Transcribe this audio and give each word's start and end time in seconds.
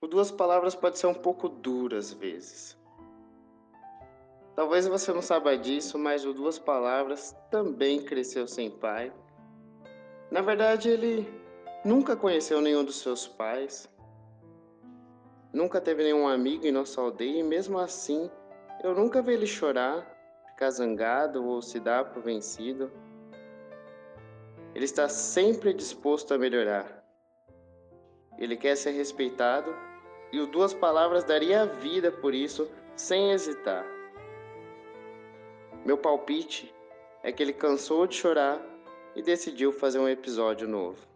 O 0.00 0.06
duas 0.06 0.30
palavras 0.30 0.76
pode 0.76 0.96
ser 0.96 1.08
um 1.08 1.14
pouco 1.14 1.48
duro 1.48 1.96
às 1.96 2.12
vezes. 2.12 2.78
Talvez 4.54 4.86
você 4.86 5.12
não 5.12 5.20
saiba 5.20 5.58
disso, 5.58 5.98
mas 5.98 6.24
o 6.24 6.32
duas 6.32 6.56
palavras 6.56 7.36
também 7.50 8.04
cresceu 8.04 8.46
sem 8.46 8.70
pai. 8.70 9.12
Na 10.30 10.40
verdade, 10.40 10.88
ele 10.88 11.28
nunca 11.84 12.14
conheceu 12.14 12.60
nenhum 12.60 12.84
dos 12.84 13.00
seus 13.00 13.26
pais. 13.26 13.88
Nunca 15.52 15.80
teve 15.80 16.04
nenhum 16.04 16.28
amigo 16.28 16.64
em 16.64 16.72
nossa 16.72 17.00
aldeia 17.00 17.40
e 17.40 17.42
mesmo 17.42 17.76
assim, 17.76 18.30
eu 18.84 18.94
nunca 18.94 19.20
vi 19.20 19.32
ele 19.32 19.46
chorar, 19.46 20.06
ficar 20.46 20.70
zangado 20.70 21.44
ou 21.44 21.60
se 21.60 21.80
dar 21.80 22.04
por 22.04 22.22
vencido. 22.22 22.88
Ele 24.76 24.84
está 24.84 25.08
sempre 25.08 25.74
disposto 25.74 26.34
a 26.34 26.38
melhorar. 26.38 27.04
Ele 28.38 28.56
quer 28.56 28.76
ser 28.76 28.92
respeitado 28.92 29.87
e 30.32 30.40
o 30.40 30.46
Duas 30.46 30.74
Palavras 30.74 31.24
daria 31.24 31.62
a 31.62 31.66
vida 31.66 32.10
por 32.12 32.34
isso 32.34 32.70
sem 32.96 33.32
hesitar. 33.32 33.84
Meu 35.84 35.96
palpite 35.96 36.74
é 37.22 37.32
que 37.32 37.42
ele 37.42 37.52
cansou 37.52 38.06
de 38.06 38.14
chorar 38.14 38.60
e 39.14 39.22
decidiu 39.22 39.72
fazer 39.72 39.98
um 39.98 40.08
episódio 40.08 40.68
novo. 40.68 41.06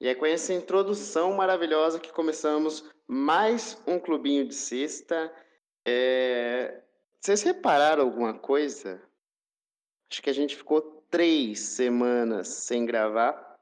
E 0.00 0.08
é 0.08 0.14
com 0.14 0.26
essa 0.26 0.52
introdução 0.52 1.32
maravilhosa 1.32 2.00
que 2.00 2.12
começamos 2.12 2.88
mais 3.06 3.80
um 3.86 3.98
clubinho 3.98 4.46
de 4.46 4.54
sexta. 4.54 5.32
É... 5.86 6.82
Vocês 7.20 7.42
repararam 7.42 8.02
alguma 8.02 8.34
coisa? 8.34 9.00
Acho 10.10 10.22
que 10.22 10.30
a 10.30 10.34
gente 10.34 10.56
ficou 10.56 11.04
três 11.10 11.60
semanas 11.60 12.48
sem 12.48 12.84
gravar. 12.84 13.53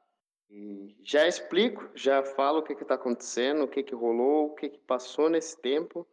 E 0.55 0.95
já 1.03 1.27
explico, 1.27 1.89
já 1.95 2.23
falo 2.23 2.59
o 2.59 2.63
que 2.63 2.75
está 2.75 2.95
acontecendo, 2.95 3.65
o 3.65 3.69
que, 3.69 3.83
que 3.83 3.95
rolou, 3.95 4.49
o 4.49 4.55
que, 4.55 4.69
que 4.69 4.79
passou 4.81 5.31
nesse 5.31 5.59
tempo. 5.59 6.07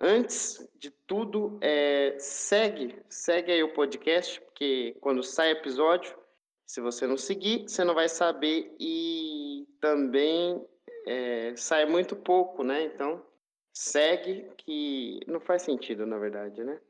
Antes 0.00 0.66
de 0.78 0.90
tudo, 0.90 1.58
é, 1.60 2.16
segue, 2.18 2.96
segue 3.10 3.52
aí 3.52 3.62
o 3.62 3.74
podcast, 3.74 4.40
porque 4.40 4.96
quando 5.02 5.22
sai 5.22 5.50
episódio, 5.50 6.18
se 6.66 6.80
você 6.80 7.06
não 7.06 7.18
seguir, 7.18 7.68
você 7.68 7.84
não 7.84 7.94
vai 7.94 8.08
saber 8.08 8.74
e 8.80 9.68
também 9.82 10.66
é, 11.06 11.54
sai 11.54 11.84
muito 11.84 12.16
pouco, 12.16 12.64
né? 12.64 12.84
Então, 12.84 13.22
segue 13.70 14.50
que 14.56 15.20
não 15.26 15.40
faz 15.40 15.60
sentido, 15.60 16.06
na 16.06 16.18
verdade, 16.18 16.64
né? 16.64 16.80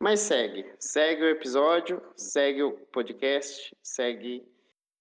Mas 0.00 0.20
segue, 0.20 0.66
segue 0.78 1.24
o 1.24 1.28
episódio, 1.28 2.02
segue 2.16 2.62
o 2.62 2.72
podcast, 2.72 3.76
segue 3.82 4.55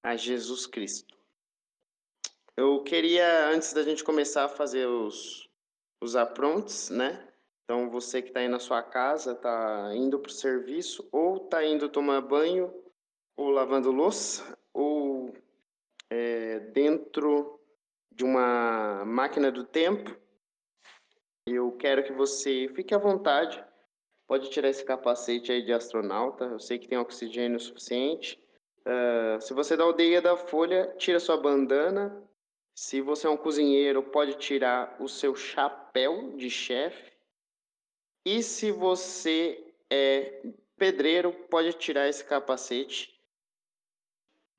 a 0.06 0.16
Jesus 0.16 0.68
Cristo. 0.68 1.18
Eu 2.56 2.84
queria, 2.84 3.50
antes 3.50 3.74
da 3.74 3.82
gente 3.82 4.04
começar 4.04 4.46
a 4.46 4.50
fazer 4.50 4.86
os, 4.86 5.50
os 6.00 6.16
aprontes, 6.16 6.92
né? 6.92 7.28
Então, 7.64 7.90
você 7.90 8.22
que 8.22 8.28
está 8.28 8.42
aí 8.42 8.48
na 8.48 8.60
sua 8.60 8.84
casa, 8.84 9.32
está 9.32 9.92
indo 9.96 10.20
para 10.20 10.30
o 10.30 10.34
serviço, 10.34 11.10
ou 11.12 11.38
está 11.38 11.66
indo 11.66 11.90
tomar 11.90 12.22
banho, 12.22 12.72
ou 13.36 13.50
lavando 13.50 13.92
louça, 13.92 14.56
ou 14.72 15.34
é, 16.12 16.60
dentro 16.60 17.60
de 18.12 18.24
uma 18.24 19.04
máquina 19.06 19.52
do 19.52 19.64
tempo, 19.64 20.16
eu 21.48 21.72
quero 21.72 22.04
que 22.04 22.14
você 22.14 22.72
fique 22.76 22.94
à 22.94 23.00
vontade. 23.00 23.66
Pode 24.28 24.52
tirar 24.52 24.70
esse 24.70 24.86
capacete 24.86 25.52
aí 25.52 25.66
de 25.66 25.74
astronauta, 25.74 26.46
eu 26.46 26.60
sei 26.60 26.78
que 26.78 26.88
tem 26.88 27.00
oxigênio 27.00 27.60
suficiente. 27.60 28.40
Uh, 28.86 29.42
se 29.42 29.54
você 29.54 29.74
é 29.74 29.78
da 29.78 29.84
aldeia 29.84 30.22
da 30.22 30.38
Folha, 30.38 30.94
tira 30.98 31.20
sua 31.20 31.38
bandana. 31.38 32.24
Se 32.76 33.02
você 33.02 33.26
é 33.26 33.30
um 33.30 33.38
cozinheiro, 33.38 34.04
pode 34.04 34.36
tirar 34.36 34.96
o 35.00 35.08
seu 35.08 35.36
chapéu 35.36 36.36
de 36.38 36.50
chefe. 36.50 37.12
E 38.24 38.44
se 38.44 38.72
você 38.72 39.74
é 39.90 40.42
pedreiro, 40.78 41.32
pode 41.50 41.74
tirar 41.74 42.08
esse 42.08 42.24
capacete. 42.24 43.16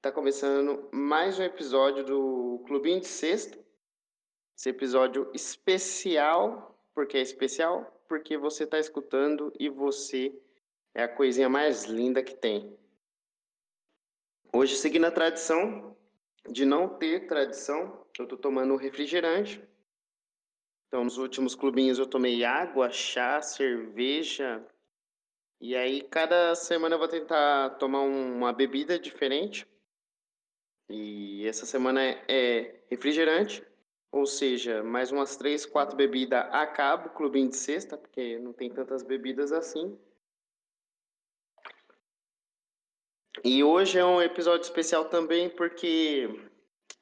Tá 0.00 0.10
começando 0.10 0.88
mais 0.92 1.38
um 1.38 1.42
episódio 1.42 2.04
do 2.04 2.64
Clubinho 2.66 3.00
de 3.00 3.06
Sexta. 3.06 3.58
Esse 4.56 4.70
episódio 4.70 5.30
especial. 5.34 6.80
Por 6.94 7.06
que 7.06 7.18
é 7.18 7.20
especial? 7.20 8.00
Porque 8.08 8.36
você 8.36 8.64
está 8.64 8.78
escutando 8.78 9.52
e 9.58 9.68
você 9.68 10.32
é 10.94 11.02
a 11.02 11.08
coisinha 11.08 11.48
mais 11.48 11.84
linda 11.84 12.22
que 12.22 12.34
tem. 12.34 12.76
Hoje, 14.52 14.76
seguindo 14.76 15.04
a 15.04 15.10
tradição 15.10 15.96
de 16.48 16.64
não 16.64 16.88
ter 16.88 17.26
tradição, 17.26 18.06
eu 18.18 18.24
estou 18.24 18.38
tomando 18.38 18.76
refrigerante. 18.76 19.62
Então, 20.88 21.04
nos 21.04 21.18
últimos 21.18 21.54
clubinhos 21.54 21.98
eu 21.98 22.06
tomei 22.06 22.44
água, 22.44 22.90
chá, 22.90 23.42
cerveja. 23.42 24.64
E 25.60 25.74
aí, 25.74 26.02
cada 26.02 26.54
semana 26.54 26.94
eu 26.94 26.98
vou 26.98 27.08
tentar 27.08 27.70
tomar 27.70 28.00
uma 28.00 28.52
bebida 28.52 28.98
diferente. 28.98 29.66
E 30.88 31.46
essa 31.46 31.66
semana 31.66 32.00
é 32.28 32.80
refrigerante, 32.88 33.64
ou 34.12 34.24
seja, 34.24 34.82
mais 34.84 35.10
umas 35.10 35.36
três, 35.36 35.66
quatro 35.66 35.96
bebidas 35.96 36.46
acaba 36.52 37.08
o 37.08 37.14
clubinho 37.14 37.50
de 37.50 37.56
sexta, 37.56 37.98
porque 37.98 38.38
não 38.38 38.52
tem 38.52 38.70
tantas 38.70 39.02
bebidas 39.02 39.50
assim. 39.50 39.98
E 43.44 43.62
hoje 43.62 43.98
é 43.98 44.04
um 44.04 44.22
episódio 44.22 44.62
especial 44.62 45.06
também 45.06 45.50
porque 45.50 46.28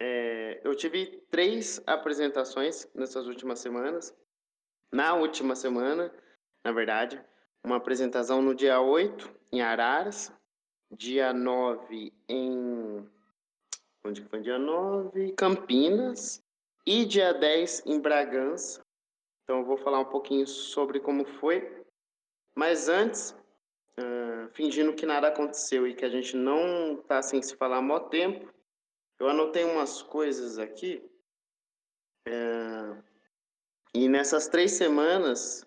é, 0.00 0.60
eu 0.64 0.74
tive 0.74 1.22
três 1.30 1.82
apresentações 1.86 2.88
nessas 2.94 3.26
últimas 3.26 3.60
semanas. 3.60 4.14
Na 4.92 5.14
última 5.14 5.54
semana, 5.54 6.12
na 6.64 6.72
verdade, 6.72 7.22
uma 7.64 7.76
apresentação 7.76 8.42
no 8.42 8.54
dia 8.54 8.80
8 8.80 9.30
em 9.52 9.62
Araras, 9.62 10.32
dia 10.90 11.32
9 11.32 12.12
em. 12.28 13.08
Onde 14.04 14.22
foi 14.22 14.40
dia 14.40 14.58
9? 14.58 15.32
Campinas. 15.32 16.42
E 16.86 17.06
dia 17.06 17.32
10 17.32 17.86
em 17.86 17.98
Bragança. 17.98 18.84
Então 19.42 19.60
eu 19.60 19.64
vou 19.64 19.78
falar 19.78 20.00
um 20.00 20.04
pouquinho 20.04 20.46
sobre 20.46 21.00
como 21.00 21.24
foi. 21.24 21.82
Mas 22.54 22.88
antes, 22.88 23.34
fingindo 24.52 24.94
que 24.94 25.06
nada 25.06 25.28
aconteceu 25.28 25.86
e 25.86 25.94
que 25.94 26.04
a 26.04 26.08
gente 26.08 26.36
não 26.36 26.96
tá 26.96 27.22
sem 27.22 27.40
se 27.42 27.56
falar 27.56 27.78
há 27.78 27.82
mó 27.82 27.98
tempo, 27.98 28.52
eu 29.18 29.28
anotei 29.28 29.64
umas 29.64 30.02
coisas 30.02 30.58
aqui. 30.58 31.02
É, 32.26 32.96
e 33.94 34.08
nessas 34.08 34.48
três 34.48 34.72
semanas, 34.72 35.64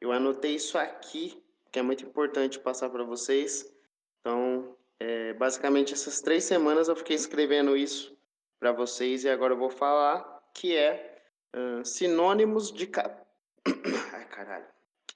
eu 0.00 0.12
anotei 0.12 0.54
isso 0.56 0.76
aqui, 0.76 1.42
que 1.70 1.78
é 1.78 1.82
muito 1.82 2.04
importante 2.04 2.58
passar 2.58 2.90
para 2.90 3.04
vocês. 3.04 3.72
Então, 4.20 4.76
é, 5.00 5.32
basicamente, 5.32 5.94
essas 5.94 6.20
três 6.20 6.44
semanas 6.44 6.88
eu 6.88 6.96
fiquei 6.96 7.16
escrevendo 7.16 7.76
isso 7.76 8.16
para 8.60 8.72
vocês 8.72 9.24
e 9.24 9.28
agora 9.28 9.54
eu 9.54 9.58
vou 9.58 9.70
falar 9.70 10.42
que 10.54 10.76
é 10.76 11.24
uh, 11.56 11.84
sinônimos 11.84 12.70
de 12.70 12.86
cap... 12.86 13.20
Ai, 14.12 14.28
caralho. 14.28 14.66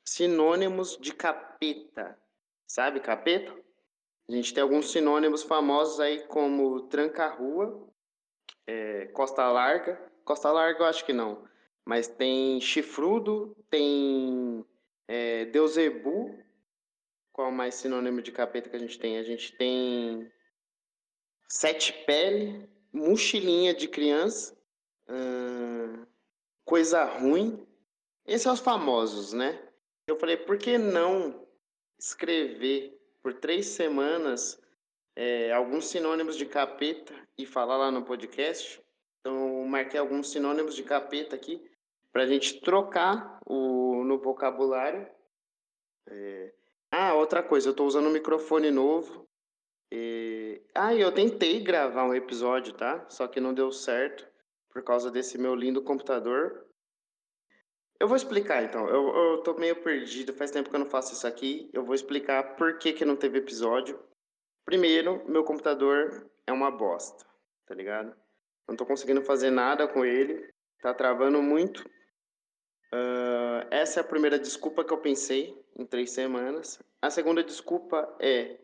Sinônimos 0.04 0.96
de 0.96 1.12
capeta. 1.12 2.18
Sabe, 2.66 3.00
capeta? 3.00 3.54
A 4.28 4.32
gente 4.32 4.52
tem 4.52 4.62
alguns 4.62 4.90
sinônimos 4.90 5.44
famosos 5.44 6.00
aí 6.00 6.26
como 6.26 6.88
tranca-rua, 6.88 7.88
é, 8.66 9.06
costa 9.06 9.48
larga. 9.48 10.00
Costa 10.24 10.50
larga 10.50 10.80
eu 10.80 10.86
acho 10.86 11.04
que 11.04 11.12
não. 11.12 11.46
Mas 11.84 12.08
tem 12.08 12.60
chifrudo, 12.60 13.56
tem 13.70 14.66
é, 15.06 15.44
deusebu. 15.44 16.36
Qual 17.32 17.52
mais 17.52 17.76
sinônimo 17.76 18.20
de 18.20 18.32
capeta 18.32 18.68
que 18.68 18.74
a 18.74 18.80
gente 18.80 18.98
tem? 18.98 19.18
A 19.18 19.22
gente 19.22 19.56
tem 19.56 20.28
sete 21.48 21.92
pele, 22.04 22.68
mochilinha 22.92 23.72
de 23.72 23.86
criança, 23.86 24.58
hum, 25.08 26.04
coisa 26.64 27.04
ruim. 27.04 27.64
Esses 28.26 28.42
são 28.42 28.54
os 28.54 28.60
famosos, 28.60 29.32
né? 29.32 29.62
Eu 30.08 30.18
falei, 30.18 30.36
por 30.36 30.58
que 30.58 30.78
não 30.78 31.45
escrever 31.98 32.98
por 33.22 33.34
três 33.34 33.66
semanas 33.66 34.60
é, 35.16 35.50
alguns 35.52 35.86
sinônimos 35.86 36.36
de 36.36 36.46
capeta 36.46 37.14
e 37.38 37.46
falar 37.46 37.76
lá 37.76 37.90
no 37.90 38.04
podcast. 38.04 38.80
Então, 39.20 39.66
marquei 39.66 39.98
alguns 39.98 40.30
sinônimos 40.30 40.74
de 40.74 40.82
capeta 40.82 41.34
aqui 41.34 41.64
para 42.12 42.22
a 42.22 42.26
gente 42.26 42.60
trocar 42.60 43.40
o, 43.44 44.04
no 44.04 44.18
vocabulário. 44.18 45.08
É... 46.08 46.52
Ah, 46.90 47.14
outra 47.14 47.42
coisa, 47.42 47.68
eu 47.68 47.72
estou 47.72 47.86
usando 47.86 48.06
um 48.06 48.12
microfone 48.12 48.70
novo. 48.70 49.26
E... 49.92 50.62
Ah, 50.74 50.94
eu 50.94 51.10
tentei 51.12 51.60
gravar 51.60 52.04
um 52.04 52.14
episódio, 52.14 52.72
tá? 52.74 53.04
Só 53.08 53.26
que 53.26 53.40
não 53.40 53.52
deu 53.52 53.72
certo 53.72 54.26
por 54.70 54.82
causa 54.82 55.10
desse 55.10 55.38
meu 55.38 55.54
lindo 55.54 55.82
computador. 55.82 56.65
Eu 57.98 58.08
vou 58.08 58.16
explicar 58.16 58.62
então. 58.62 58.88
Eu, 58.88 59.14
eu 59.14 59.42
tô 59.42 59.54
meio 59.54 59.76
perdido, 59.76 60.32
faz 60.34 60.50
tempo 60.50 60.68
que 60.68 60.76
eu 60.76 60.80
não 60.80 60.86
faço 60.86 61.12
isso 61.12 61.26
aqui. 61.26 61.70
Eu 61.72 61.84
vou 61.84 61.94
explicar 61.94 62.56
por 62.56 62.78
que, 62.78 62.92
que 62.92 63.04
não 63.04 63.16
teve 63.16 63.38
episódio. 63.38 63.98
Primeiro, 64.64 65.22
meu 65.28 65.44
computador 65.44 66.28
é 66.46 66.52
uma 66.52 66.70
bosta, 66.70 67.24
tá 67.66 67.74
ligado? 67.74 68.14
Não 68.68 68.76
tô 68.76 68.84
conseguindo 68.84 69.22
fazer 69.22 69.50
nada 69.50 69.86
com 69.86 70.04
ele. 70.04 70.52
tá 70.82 70.92
travando 70.92 71.42
muito. 71.42 71.88
Uh, 72.92 73.66
essa 73.70 74.00
é 74.00 74.02
a 74.02 74.06
primeira 74.06 74.38
desculpa 74.38 74.84
que 74.84 74.92
eu 74.92 74.98
pensei 74.98 75.56
em 75.76 75.86
três 75.86 76.10
semanas. 76.10 76.78
A 77.00 77.10
segunda 77.10 77.42
desculpa 77.42 78.14
é 78.20 78.58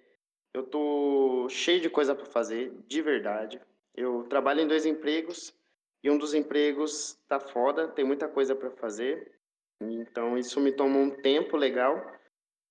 eu 0.55 0.65
tô 0.65 1.47
cheio 1.49 1.81
de 1.81 1.89
coisa 1.89 2.15
para 2.15 2.27
fazer, 2.27 2.73
de 2.87 3.01
verdade. 3.01 3.61
Eu 3.95 4.25
trabalho 4.25 4.61
em 4.61 4.67
dois 4.67 4.85
empregos 4.85 5.55
e 6.03 6.11
um 6.11 6.19
dos 6.19 6.35
empregos 6.35 7.19
tá 7.29 7.39
foda, 7.39 7.89
tem 7.89 8.05
muita 8.05 8.29
coisa 8.29 8.55
para 8.55 8.71
fazer. 8.71 9.33
Então 9.81 10.37
isso 10.37 10.61
me 10.61 10.73
toma 10.73 10.99
um 10.99 11.11
tempo 11.11 11.57
legal. 11.57 12.05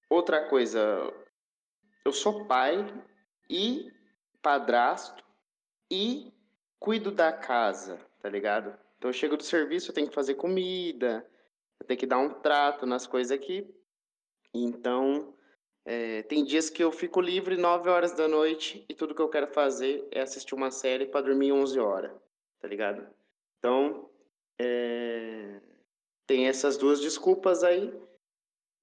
Outra 0.10 0.48
coisa, 0.48 0.82
eu 2.04 2.12
sou 2.12 2.46
pai 2.46 2.86
e 3.50 3.92
padrasto 4.42 5.24
e 5.90 6.34
cuido 6.80 7.12
da 7.12 7.32
casa, 7.32 8.00
tá 8.22 8.30
ligado? 8.30 8.78
Então 8.98 9.10
eu 9.10 9.14
chego 9.14 9.38
do 9.38 9.44
serviço, 9.44 9.92
eu 9.92 9.96
tenho 9.96 10.10
que 10.10 10.16
fazer 10.16 10.36
comida, 10.36 11.26
eu 11.80 11.86
tenho 11.86 12.00
que 12.00 12.06
dar 12.06 12.20
um 12.20 12.30
trato 12.30 12.86
nas 12.86 13.08
coisas 13.08 13.32
aqui. 13.32 13.68
Então, 14.54 15.34
é, 15.86 16.24
tem 16.24 16.44
dias 16.44 16.70
que 16.70 16.84
eu 16.84 16.92
fico 16.92 17.22
livre 17.22 17.56
9 17.56 17.90
horas 17.90 18.12
da 18.12 18.28
noite 18.28 18.86
e 18.90 18.94
tudo 18.94 19.16
que 19.16 19.22
eu 19.22 19.30
quero 19.30 19.48
fazer 19.48 20.08
é 20.12 20.22
assistir 20.22 20.54
uma 20.54 20.72
série 20.72 21.06
para 21.06 21.22
dormir 21.22 21.52
11 21.52 21.80
horas, 21.80 22.12
tá 22.60 22.68
ligado? 22.68 23.08
Então, 23.62 24.10
é, 24.60 25.62
tem 26.26 26.48
essas 26.48 26.78
duas 26.78 27.00
desculpas 27.00 27.64
aí, 27.64 27.94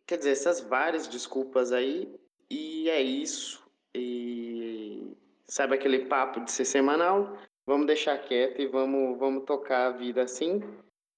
quer 0.06 0.18
dizer, 0.18 0.30
essas 0.30 0.60
várias 0.60 1.08
desculpas 1.08 1.72
aí, 1.72 2.14
e 2.48 2.88
é 2.88 3.02
isso. 3.02 3.68
E 3.92 5.16
sabe 5.48 5.74
aquele 5.74 6.06
papo 6.06 6.44
de 6.44 6.52
ser 6.52 6.64
semanal? 6.64 7.36
Vamos 7.66 7.88
deixar 7.88 8.16
quieto 8.18 8.62
e 8.62 8.68
vamos, 8.68 9.18
vamos 9.18 9.44
tocar 9.44 9.86
a 9.88 9.90
vida 9.90 10.22
assim. 10.22 10.60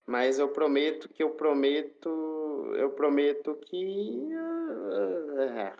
Mas 0.06 0.38
eu 0.38 0.48
prometo 0.48 1.08
que 1.10 1.22
eu 1.22 1.30
prometo, 1.30 2.72
eu 2.76 2.90
prometo 2.92 3.54
que 3.66 4.30
uh, 4.32 5.76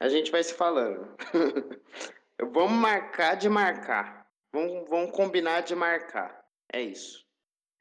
a 0.00 0.08
gente 0.08 0.32
vai 0.32 0.42
se 0.42 0.54
falando. 0.54 1.06
vamos 2.50 2.78
marcar 2.78 3.34
de 3.36 3.50
marcar. 3.50 4.26
Vamos, 4.50 4.88
vamos 4.88 5.10
combinar 5.14 5.60
de 5.60 5.76
marcar. 5.76 6.39
É 6.72 6.80
isso. 6.80 7.26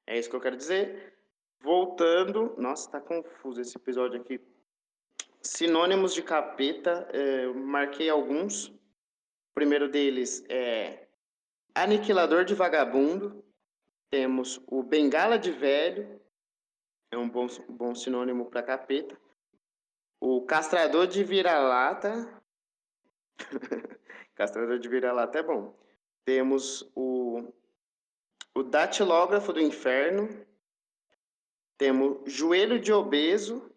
É 0.07 0.17
isso 0.17 0.29
que 0.29 0.35
eu 0.35 0.41
quero 0.41 0.57
dizer. 0.57 1.13
Voltando. 1.61 2.55
Nossa, 2.57 2.89
tá 2.89 3.01
confuso 3.01 3.61
esse 3.61 3.77
episódio 3.77 4.19
aqui. 4.19 4.39
Sinônimos 5.41 6.13
de 6.13 6.21
capeta. 6.21 7.07
É, 7.13 7.45
eu 7.45 7.53
marquei 7.53 8.09
alguns. 8.09 8.67
O 8.67 9.53
primeiro 9.53 9.89
deles 9.89 10.43
é 10.49 11.07
aniquilador 11.75 12.43
de 12.43 12.55
vagabundo. 12.55 13.43
Temos 14.09 14.59
o 14.67 14.81
bengala 14.81 15.37
de 15.37 15.51
velho, 15.51 16.19
é 17.11 17.17
um 17.17 17.29
bom, 17.29 17.47
bom 17.67 17.93
sinônimo 17.93 18.49
para 18.49 18.63
capeta. 18.63 19.15
O 20.19 20.41
castrador 20.45 21.07
de 21.07 21.23
vira-lata. 21.23 22.41
castrador 24.35 24.79
de 24.79 24.89
vira-lata 24.89 25.39
é 25.39 25.43
bom. 25.43 25.75
Temos 26.25 26.89
o, 26.95 27.53
o 28.55 28.63
datilógrafo 28.63 29.53
do 29.53 29.61
inferno. 29.61 30.45
Temos 31.77 32.31
joelho 32.31 32.79
de 32.79 32.91
obeso, 32.91 33.71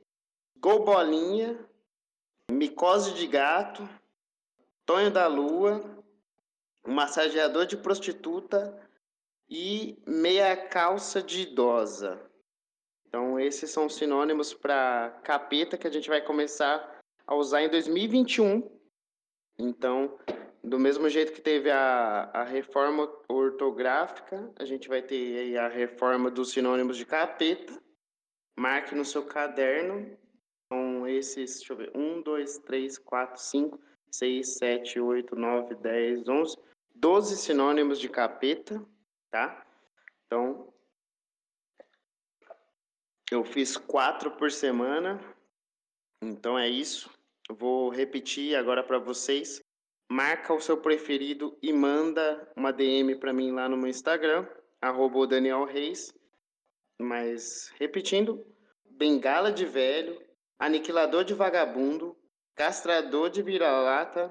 golbolinha, 0.56 1.58
micose 2.50 3.14
de 3.14 3.26
gato, 3.26 3.88
tonho 4.84 5.10
da 5.10 5.26
lua, 5.26 6.04
massageador 6.86 7.66
de 7.66 7.76
prostituta, 7.76 8.78
e 9.54 10.02
meia 10.06 10.56
calça 10.56 11.22
de 11.22 11.42
idosa. 11.42 12.18
Então, 13.06 13.38
esses 13.38 13.70
são 13.70 13.86
sinônimos 13.86 14.54
para 14.54 15.10
capeta 15.22 15.76
que 15.76 15.86
a 15.86 15.90
gente 15.90 16.08
vai 16.08 16.22
começar 16.22 17.00
a 17.26 17.34
usar 17.34 17.62
em 17.62 17.68
2021. 17.68 18.70
Então, 19.58 20.18
do 20.62 20.78
mesmo 20.78 21.08
jeito 21.08 21.32
que 21.32 21.40
teve 21.40 21.70
a, 21.70 22.30
a 22.32 22.44
reforma 22.44 23.10
ortográfica, 23.28 24.52
a 24.58 24.64
gente 24.64 24.88
vai 24.88 25.02
ter 25.02 25.56
a 25.58 25.68
reforma 25.68 26.30
dos 26.30 26.52
sinônimos 26.52 26.96
de 26.96 27.04
capeta. 27.04 27.80
Marque 28.58 28.94
no 28.94 29.04
seu 29.04 29.24
caderno. 29.24 30.16
Então, 30.66 31.06
esses, 31.06 31.58
deixa 31.58 31.72
eu 31.72 31.76
ver, 31.76 31.90
1, 31.94 32.22
2, 32.22 32.58
3, 32.58 32.98
4, 32.98 33.42
5, 33.42 33.80
6, 34.10 34.48
7, 34.58 35.00
8, 35.00 35.36
9, 35.36 35.74
10, 35.74 36.28
11, 36.28 36.56
12 36.94 37.36
sinônimos 37.36 37.98
de 37.98 38.08
capeta 38.08 38.80
tá? 39.32 39.66
Então, 40.26 40.72
eu 43.30 43.44
fiz 43.44 43.76
quatro 43.76 44.30
por 44.32 44.52
semana, 44.52 45.18
então 46.22 46.56
é 46.56 46.68
isso. 46.68 47.10
Eu 47.48 47.56
vou 47.56 47.88
repetir 47.88 48.54
agora 48.54 48.84
para 48.84 48.98
vocês. 48.98 49.60
Marca 50.12 50.52
o 50.52 50.60
seu 50.60 50.76
preferido 50.76 51.56
e 51.62 51.72
manda 51.72 52.46
uma 52.54 52.70
DM 52.70 53.16
para 53.16 53.32
mim 53.32 53.50
lá 53.50 53.66
no 53.66 53.78
meu 53.78 53.88
Instagram, 53.88 54.46
arroba 54.78 55.26
Daniel 55.26 55.64
Reis. 55.64 56.14
Mas, 57.00 57.72
repetindo, 57.78 58.44
bengala 58.90 59.50
de 59.50 59.64
velho, 59.64 60.20
aniquilador 60.58 61.24
de 61.24 61.32
vagabundo, 61.32 62.14
castrador 62.54 63.30
de 63.30 63.40
vira-lata, 63.40 64.30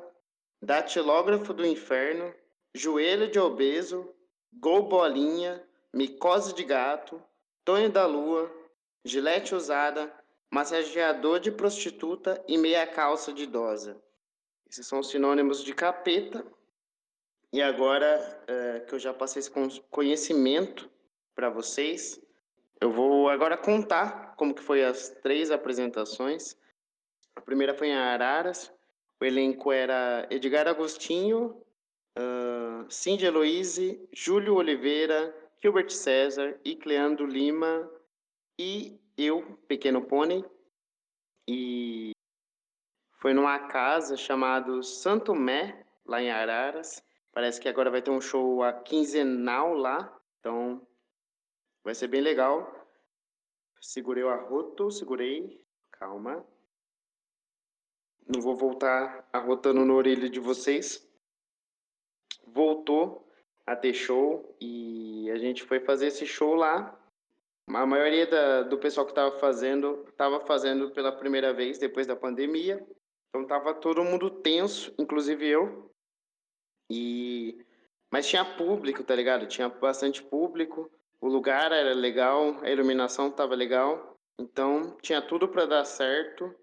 datilógrafo 0.62 1.52
do 1.52 1.66
inferno, 1.66 2.32
joelho 2.76 3.28
de 3.28 3.40
obeso, 3.40 4.08
Gol 4.54 4.84
Bolinha, 4.84 5.68
Micose 5.92 6.54
de 6.54 6.64
Gato, 6.64 7.20
Tonho 7.66 7.90
da 7.90 8.06
Lua, 8.06 8.52
Gilete 9.04 9.56
Usada, 9.56 10.16
Massageador 10.54 11.40
de 11.40 11.52
Prostituta 11.52 12.40
e 12.48 12.56
Meia 12.56 12.86
Calça 12.86 13.34
de 13.34 13.46
Idosa. 13.46 14.00
Esses 14.72 14.88
são 14.88 15.04
sinônimos 15.04 15.66
de 15.66 15.74
capeta. 15.74 16.46
E 17.52 17.62
agora 17.62 18.42
é, 18.48 18.80
que 18.80 18.96
eu 18.96 19.00
já 19.00 19.14
passei 19.14 19.42
esse 19.42 19.52
conhecimento 19.90 20.90
para 21.36 21.50
vocês, 21.50 22.22
eu 22.80 22.90
vou 22.90 23.28
agora 23.28 23.58
contar 23.58 24.34
como 24.38 24.56
que 24.56 24.62
foi 24.62 24.86
as 24.86 25.10
três 25.10 25.52
apresentações. 25.52 26.56
A 27.36 27.42
primeira 27.42 27.74
foi 27.74 27.90
em 27.90 27.96
Araras. 27.96 28.72
O 29.20 29.26
elenco 29.26 29.74
era 29.74 30.26
Edgar 30.32 30.70
Agostinho, 30.70 31.62
uh, 32.18 32.90
Cindy 32.90 33.26
Eloise, 33.26 34.08
Júlio 34.14 34.56
Oliveira, 34.56 35.36
Gilbert 35.62 35.90
César, 35.90 36.58
Icleandro 36.64 37.26
Lima 37.26 37.92
e 38.58 38.98
eu, 39.18 39.60
Pequeno 39.68 40.02
Pônei. 40.02 40.46
E 41.46 42.14
foi 43.22 43.34
numa 43.34 43.58
casa 43.70 44.18
chamado 44.18 44.84
Santo 44.84 45.34
Mé, 45.34 45.86
lá 46.06 46.22
em 46.22 46.30
Araras. 46.30 47.02
Parece 47.32 47.62
que 47.62 47.70
agora 47.70 47.90
vai 47.90 48.02
ter 48.02 48.12
um 48.12 48.20
show 48.20 48.62
a 48.62 48.74
quinzenal 48.74 49.74
lá, 49.74 50.14
então 50.40 50.86
vai 51.84 51.96
ser 51.96 52.08
bem 52.08 52.20
legal. 52.20 52.70
Segurei 53.80 54.24
o 54.24 54.30
arroto, 54.30 54.92
segurei, 54.92 55.64
calma. 55.92 56.46
Não 58.28 58.42
vou 58.42 58.58
voltar 58.58 59.26
arrotando 59.32 59.86
no 59.86 59.96
orelha 59.96 60.30
de 60.30 60.40
vocês 60.40 61.10
voltou 62.54 63.28
a 63.66 63.76
ter 63.76 63.94
show 63.94 64.56
e 64.60 65.30
a 65.32 65.38
gente 65.38 65.64
foi 65.64 65.80
fazer 65.80 66.08
esse 66.08 66.26
show 66.26 66.56
lá. 66.56 66.98
A 67.68 67.86
maioria 67.86 68.28
da, 68.28 68.64
do 68.64 68.78
pessoal 68.78 69.06
que 69.06 69.12
estava 69.12 69.38
fazendo, 69.40 70.06
estava 70.10 70.42
fazendo 70.42 70.92
pela 70.92 71.12
primeira 71.12 71.54
vez 71.54 71.78
depois 71.78 72.06
da 72.06 72.16
pandemia. 72.16 72.86
Então 73.32 73.48
tava 73.48 73.74
todo 73.74 74.04
mundo 74.04 74.30
tenso, 74.30 74.94
inclusive 75.00 75.48
eu. 75.48 75.92
E 76.90 77.58
mas 78.12 78.28
tinha 78.28 78.44
público, 78.44 79.04
tá 79.04 79.16
ligado? 79.16 79.48
Tinha 79.48 79.70
bastante 79.70 80.22
público. 80.22 80.92
O 81.20 81.30
lugar 81.30 81.72
era 81.72 81.94
legal, 81.94 82.60
a 82.62 82.70
iluminação 82.70 83.30
estava 83.30 83.56
legal. 83.56 84.18
Então 84.38 84.98
tinha 85.02 85.22
tudo 85.22 85.48
para 85.48 85.66
dar 85.66 85.86
certo. 85.86 86.54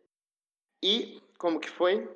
E 0.82 1.22
como 1.38 1.58
que 1.58 1.70
foi? 1.70 2.06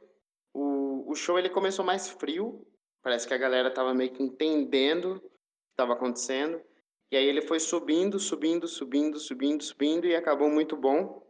O, 0.53 1.11
o 1.11 1.15
show 1.15 1.39
ele 1.39 1.49
começou 1.49 1.85
mais 1.85 2.11
frio, 2.11 2.67
Parece 3.03 3.27
que 3.27 3.35
a 3.35 3.39
galera 3.39 3.71
tava 3.71 3.93
meio 3.93 4.13
que 4.13 4.23
entendendo 4.23 5.17
o 5.17 5.21
que 5.21 5.29
estava 5.73 5.95
acontecendo. 5.95 6.63
E 7.11 7.17
aí 7.17 7.27
ele 7.27 7.43
foi 7.43 7.59
subindo, 7.59 8.19
subindo, 8.19 8.69
subindo, 8.69 9.19
subindo, 9.19 9.63
subindo 9.63 10.07
e 10.07 10.15
acabou 10.15 10.49
muito 10.49 10.77
bom. 10.77 11.22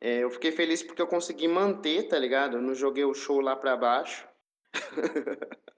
É, 0.00 0.22
eu 0.22 0.30
fiquei 0.30 0.52
feliz 0.52 0.82
porque 0.82 1.02
eu 1.02 1.06
consegui 1.06 1.48
manter, 1.48 2.04
tá 2.08 2.18
ligado? 2.18 2.56
Eu 2.56 2.62
não 2.62 2.74
joguei 2.74 3.04
o 3.04 3.14
show 3.14 3.40
lá 3.40 3.56
para 3.56 3.76
baixo. 3.76 4.28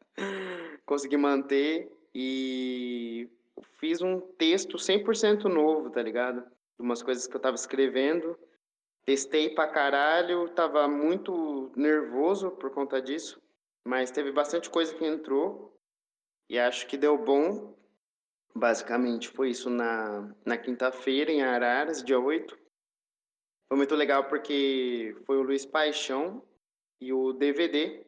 consegui 0.84 1.16
manter 1.16 1.90
e 2.14 3.28
fiz 3.78 4.02
um 4.02 4.20
texto 4.20 4.76
100% 4.76 5.44
novo, 5.44 5.90
tá 5.90 6.02
ligado? 6.02 6.42
De 6.42 6.84
umas 6.84 7.02
coisas 7.02 7.26
que 7.26 7.34
eu 7.34 7.40
tava 7.40 7.54
escrevendo. 7.54 8.38
Testei 9.04 9.54
pra 9.54 9.68
caralho, 9.68 10.48
tava 10.50 10.86
muito 10.86 11.72
nervoso 11.76 12.50
por 12.50 12.70
conta 12.70 13.00
disso. 13.00 13.40
Mas 13.86 14.10
teve 14.10 14.30
bastante 14.30 14.68
coisa 14.68 14.94
que 14.94 15.04
entrou 15.04 15.74
e 16.48 16.58
acho 16.58 16.86
que 16.86 16.98
deu 16.98 17.16
bom. 17.16 17.74
Basicamente 18.54 19.28
foi 19.28 19.50
isso 19.50 19.70
na 19.70 20.34
na 20.44 20.58
quinta-feira 20.58 21.30
em 21.30 21.42
Araras, 21.42 22.02
dia 22.02 22.18
8. 22.18 22.58
Foi 23.70 23.76
muito 23.76 23.94
legal 23.94 24.24
porque 24.24 25.16
foi 25.24 25.36
o 25.36 25.42
Luiz 25.42 25.64
Paixão 25.64 26.42
e 27.00 27.12
o 27.12 27.32
DVD, 27.32 28.04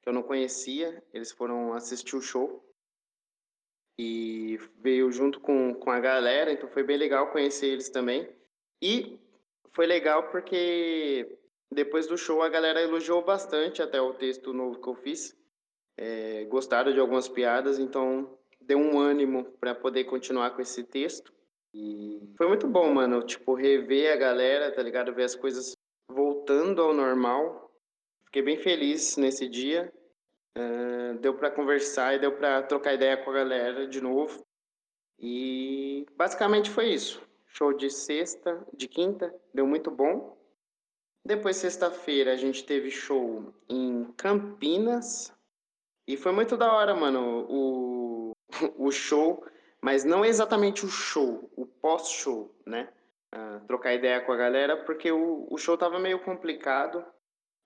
que 0.00 0.08
eu 0.08 0.12
não 0.12 0.22
conhecia, 0.22 1.02
eles 1.12 1.32
foram 1.32 1.72
assistir 1.72 2.14
o 2.14 2.22
show. 2.22 2.64
E 3.98 4.56
veio 4.76 5.10
junto 5.10 5.40
com 5.40 5.74
com 5.74 5.90
a 5.90 5.98
galera, 5.98 6.52
então 6.52 6.68
foi 6.68 6.84
bem 6.84 6.96
legal 6.96 7.32
conhecer 7.32 7.66
eles 7.66 7.88
também. 7.88 8.32
E 8.80 9.18
foi 9.72 9.84
legal 9.84 10.30
porque 10.30 11.38
depois 11.72 12.06
do 12.06 12.16
show 12.16 12.40
a 12.40 12.48
galera 12.48 12.80
elogiou 12.80 13.20
bastante 13.24 13.82
até 13.82 14.00
o 14.00 14.14
texto 14.14 14.52
novo 14.52 14.80
que 14.80 14.88
eu 14.88 14.94
fiz. 14.94 15.36
Eh, 15.98 16.44
gostaram 16.44 16.92
de 16.92 17.00
algumas 17.00 17.28
piadas, 17.28 17.80
então 17.80 18.38
deu 18.60 18.78
um 18.78 19.00
ânimo 19.00 19.44
pra 19.58 19.74
poder 19.74 20.04
continuar 20.04 20.50
com 20.54 20.62
esse 20.62 20.84
texto. 20.84 21.33
E 21.74 22.32
foi 22.36 22.46
muito 22.46 22.68
bom, 22.68 22.92
mano, 22.94 23.22
tipo, 23.24 23.54
rever 23.54 24.12
a 24.12 24.16
galera, 24.16 24.72
tá 24.72 24.80
ligado? 24.80 25.12
Ver 25.12 25.24
as 25.24 25.34
coisas 25.34 25.76
voltando 26.08 26.80
ao 26.80 26.94
normal. 26.94 27.70
Fiquei 28.26 28.42
bem 28.42 28.56
feliz 28.56 29.16
nesse 29.16 29.48
dia. 29.48 29.92
Hã, 30.56 31.16
deu 31.16 31.34
pra 31.34 31.50
conversar 31.50 32.14
e 32.14 32.20
deu 32.20 32.32
pra 32.36 32.62
trocar 32.62 32.94
ideia 32.94 33.16
com 33.16 33.30
a 33.30 33.34
galera 33.34 33.88
de 33.88 34.00
novo. 34.00 34.46
E 35.18 36.06
basicamente 36.16 36.70
foi 36.70 36.90
isso. 36.90 37.20
Show 37.48 37.72
de 37.72 37.90
sexta 37.90 38.64
de 38.72 38.86
quinta, 38.86 39.34
deu 39.52 39.66
muito 39.66 39.90
bom. 39.90 40.38
Depois 41.26 41.56
sexta-feira 41.56 42.32
a 42.32 42.36
gente 42.36 42.64
teve 42.64 42.90
show 42.90 43.52
em 43.68 44.04
Campinas, 44.16 45.34
e 46.06 46.16
foi 46.16 46.32
muito 46.32 46.56
da 46.56 46.70
hora, 46.70 46.94
mano, 46.94 47.46
o 47.48 48.32
o 48.76 48.90
show, 48.92 49.44
mas 49.84 50.02
não 50.02 50.24
exatamente 50.24 50.86
o 50.86 50.88
show, 50.88 51.52
o 51.54 51.66
pós-show, 51.66 52.50
né. 52.66 52.88
Hã, 53.34 53.62
trocar 53.66 53.92
ideia 53.92 54.18
com 54.22 54.32
a 54.32 54.36
galera, 54.36 54.82
porque 54.82 55.12
o 55.12 55.46
o 55.50 55.58
show 55.58 55.74
estava 55.74 55.98
meio 55.98 56.18
complicado, 56.24 57.04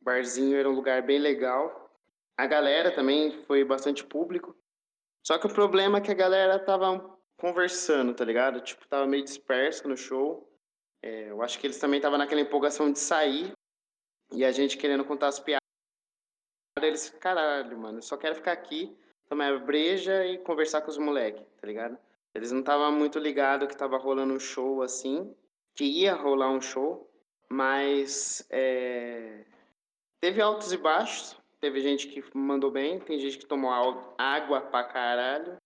o 0.00 0.04
barzinho 0.04 0.58
era 0.58 0.68
um 0.68 0.74
lugar 0.74 1.00
bem 1.02 1.20
legal. 1.20 1.88
A 2.36 2.44
galera 2.44 2.90
também 2.90 3.44
foi 3.44 3.64
bastante 3.64 4.04
público. 4.04 4.56
Só 5.24 5.38
que 5.38 5.46
o 5.46 5.54
problema 5.54 5.98
é 5.98 6.00
que 6.00 6.10
a 6.10 6.14
galera 6.24 6.56
estava 6.56 6.88
conversando, 7.36 8.12
tá 8.12 8.24
ligado? 8.24 8.60
Tipo, 8.62 8.82
estava 8.82 9.06
meio 9.06 9.22
dispersa 9.22 9.86
no 9.86 9.96
show. 9.96 10.52
Eh, 11.04 11.30
eu 11.30 11.40
acho 11.40 11.56
que 11.60 11.68
eles 11.68 11.78
também 11.78 11.98
estavam 11.98 12.18
naquela 12.18 12.40
empolgação 12.40 12.90
de 12.90 12.98
sair, 12.98 13.52
e 14.32 14.44
a 14.44 14.50
gente 14.50 14.76
querendo 14.76 15.04
contar 15.04 15.28
as 15.28 15.38
piadas 15.38 15.62
eles: 16.82 17.10
"Caralho, 17.20 17.78
mano, 17.78 17.98
eu 17.98 18.02
só 18.02 18.16
quero 18.16 18.34
ficar 18.34 18.52
aqui, 18.52 18.98
tomar 19.28 19.56
breja 19.60 20.26
e 20.26 20.38
conversar 20.38 20.82
com 20.82 20.90
os 20.90 20.98
moleque", 20.98 21.44
tá 21.60 21.66
ligado? 21.68 22.07
Eles 22.34 22.52
não 22.52 22.60
estava 22.60 22.90
muito 22.90 23.18
ligado 23.18 23.66
que 23.66 23.74
estava 23.74 23.96
rolando 23.98 24.34
um 24.34 24.38
show, 24.38 24.82
assim, 24.82 25.34
que 25.74 25.84
ia 25.84 26.14
rolar 26.14 26.50
um 26.50 26.60
show, 26.60 27.10
mas, 27.48 28.46
eh, 28.50 29.44
teve 30.20 30.40
altos 30.40 30.72
e 30.72 30.76
baixos, 30.76 31.36
teve 31.60 31.80
gente 31.80 32.08
que 32.08 32.22
mandou 32.36 32.70
bem, 32.70 33.00
tem 33.00 33.18
gente 33.18 33.38
que 33.38 33.46
tomou 33.46 33.70
água 34.18 34.60
pra 34.60 34.84
caralho. 34.84 35.56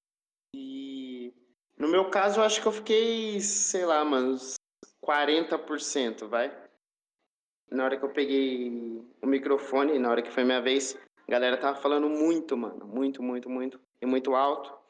E 0.54 1.32
no 1.76 1.88
meu 1.88 2.10
caso 2.10 2.40
eu 2.40 2.44
acho 2.44 2.60
que 2.60 2.68
eu 2.68 2.72
fiquei, 2.72 3.40
sei 3.40 3.84
lá, 3.84 4.04
mano, 4.04 4.34
uns 4.34 4.54
40%, 5.00 6.28
vai. 6.28 6.56
Na 7.70 7.84
hora 7.84 7.96
que 7.96 8.04
eu 8.04 8.12
peguei 8.12 8.70
o 9.22 9.26
microfone, 9.26 9.98
na 9.98 10.10
hora 10.10 10.22
que 10.22 10.30
foi 10.30 10.44
minha 10.44 10.60
vez, 10.60 10.96
a 11.26 11.30
galera 11.30 11.56
estava 11.56 11.80
falando 11.80 12.08
muito, 12.08 12.56
mano, 12.56 12.86
muito, 12.86 13.22
muito, 13.22 13.48
muito 13.48 13.80
e 14.00 14.06
muito 14.06 14.34
alto. 14.34 14.81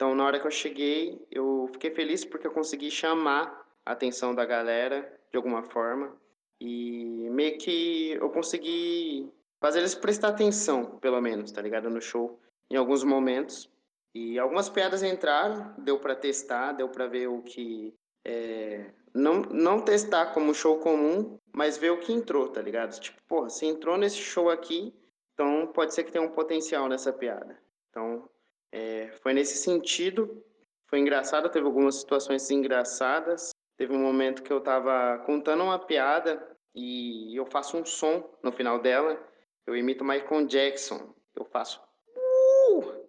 Então 0.00 0.14
na 0.14 0.24
hora 0.24 0.40
que 0.40 0.46
eu 0.46 0.50
cheguei, 0.50 1.20
eu 1.30 1.68
fiquei 1.74 1.90
feliz 1.90 2.24
porque 2.24 2.46
eu 2.46 2.52
consegui 2.52 2.90
chamar 2.90 3.66
a 3.84 3.92
atenção 3.92 4.34
da 4.34 4.46
galera 4.46 5.20
de 5.30 5.36
alguma 5.36 5.62
forma, 5.62 6.16
e 6.58 7.28
meio 7.28 7.58
que 7.58 8.12
eu 8.12 8.30
consegui 8.30 9.30
fazer 9.60 9.80
eles 9.80 9.94
prestar 9.94 10.28
atenção, 10.28 10.98
pelo 11.00 11.20
menos, 11.20 11.52
tá 11.52 11.60
ligado, 11.60 11.90
no 11.90 12.00
show, 12.00 12.40
em 12.70 12.76
alguns 12.76 13.04
momentos. 13.04 13.70
E 14.14 14.38
algumas 14.38 14.70
piadas 14.70 15.02
entraram, 15.02 15.74
deu 15.76 15.98
pra 15.98 16.14
testar, 16.14 16.72
deu 16.72 16.88
pra 16.88 17.06
ver 17.06 17.28
o 17.28 17.42
que, 17.42 17.92
eh, 18.24 18.90
não 19.14 19.42
não 19.42 19.82
testar 19.82 20.32
como 20.32 20.54
show 20.54 20.78
comum, 20.78 21.38
mas 21.52 21.76
ver 21.76 21.90
o 21.90 22.00
que 22.00 22.10
entrou, 22.10 22.48
tá 22.48 22.62
ligado? 22.62 22.98
Tipo: 22.98 23.22
"Porra, 23.28 23.50
se 23.50 23.66
entrou 23.66 23.98
nesse 23.98 24.16
show 24.16 24.48
aqui, 24.48 24.94
então 25.34 25.66
pode 25.66 25.92
ser 25.92 26.04
que 26.04 26.10
tenha 26.10 26.24
um 26.24 26.32
potencial 26.32 26.88
nessa 26.88 27.12
piada". 27.12 27.60
Então, 27.90 28.26
eh, 28.72 29.10
foi 29.22 29.32
nesse 29.32 29.56
sentido, 29.56 30.44
foi 30.90 30.98
engraçado, 30.98 31.48
teve 31.48 31.66
algumas 31.66 31.94
situações 31.96 32.50
engraçadas. 32.50 33.50
Teve 33.76 33.94
um 33.94 34.02
momento 34.02 34.42
que 34.42 34.52
eu 34.52 34.58
estava 34.58 35.18
contando 35.24 35.62
uma 35.62 35.78
piada, 35.78 36.44
e 36.74 37.34
eu 37.34 37.46
faço 37.46 37.76
um 37.76 37.84
som 37.84 38.28
no 38.42 38.52
final 38.52 38.78
dela, 38.80 39.18
eu 39.66 39.76
imito 39.76 40.04
Michael 40.04 40.46
Jackson, 40.46 41.14
eu 41.34 41.44
faço: 41.44 41.80
"Uh". 42.16 43.06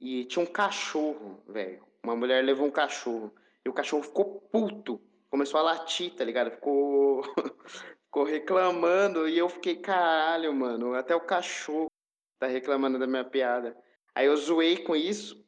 E 0.00 0.24
tinha 0.26 0.42
um 0.42 0.46
cachorro, 0.46 1.42
velho, 1.48 1.84
uma 2.04 2.14
mulher 2.14 2.44
levou 2.44 2.66
um 2.66 2.70
cachorro, 2.70 3.34
e 3.64 3.68
o 3.68 3.72
cachorro 3.72 4.02
ficou 4.02 4.40
puto, 4.52 5.00
começou 5.30 5.58
a 5.58 5.62
latir, 5.62 6.14
tá 6.14 6.24
ligado? 6.24 6.50
Ficou 6.52 7.22
ficou 8.04 8.24
reclamando, 8.24 9.28
e 9.28 9.38
eu 9.38 9.48
fiquei: 9.48 9.76
"Caralho, 9.76 10.52
mano, 10.54 10.94
até 10.94 11.16
o 11.16 11.20
cachorro 11.20 11.90
tá 12.38 12.46
reclamando 12.46 12.98
da 12.98 13.06
minha 13.06 13.24
piada". 13.24 13.76
Aí 14.18 14.26
eu 14.26 14.36
zoei 14.36 14.78
com 14.78 14.96
isso, 14.96 15.46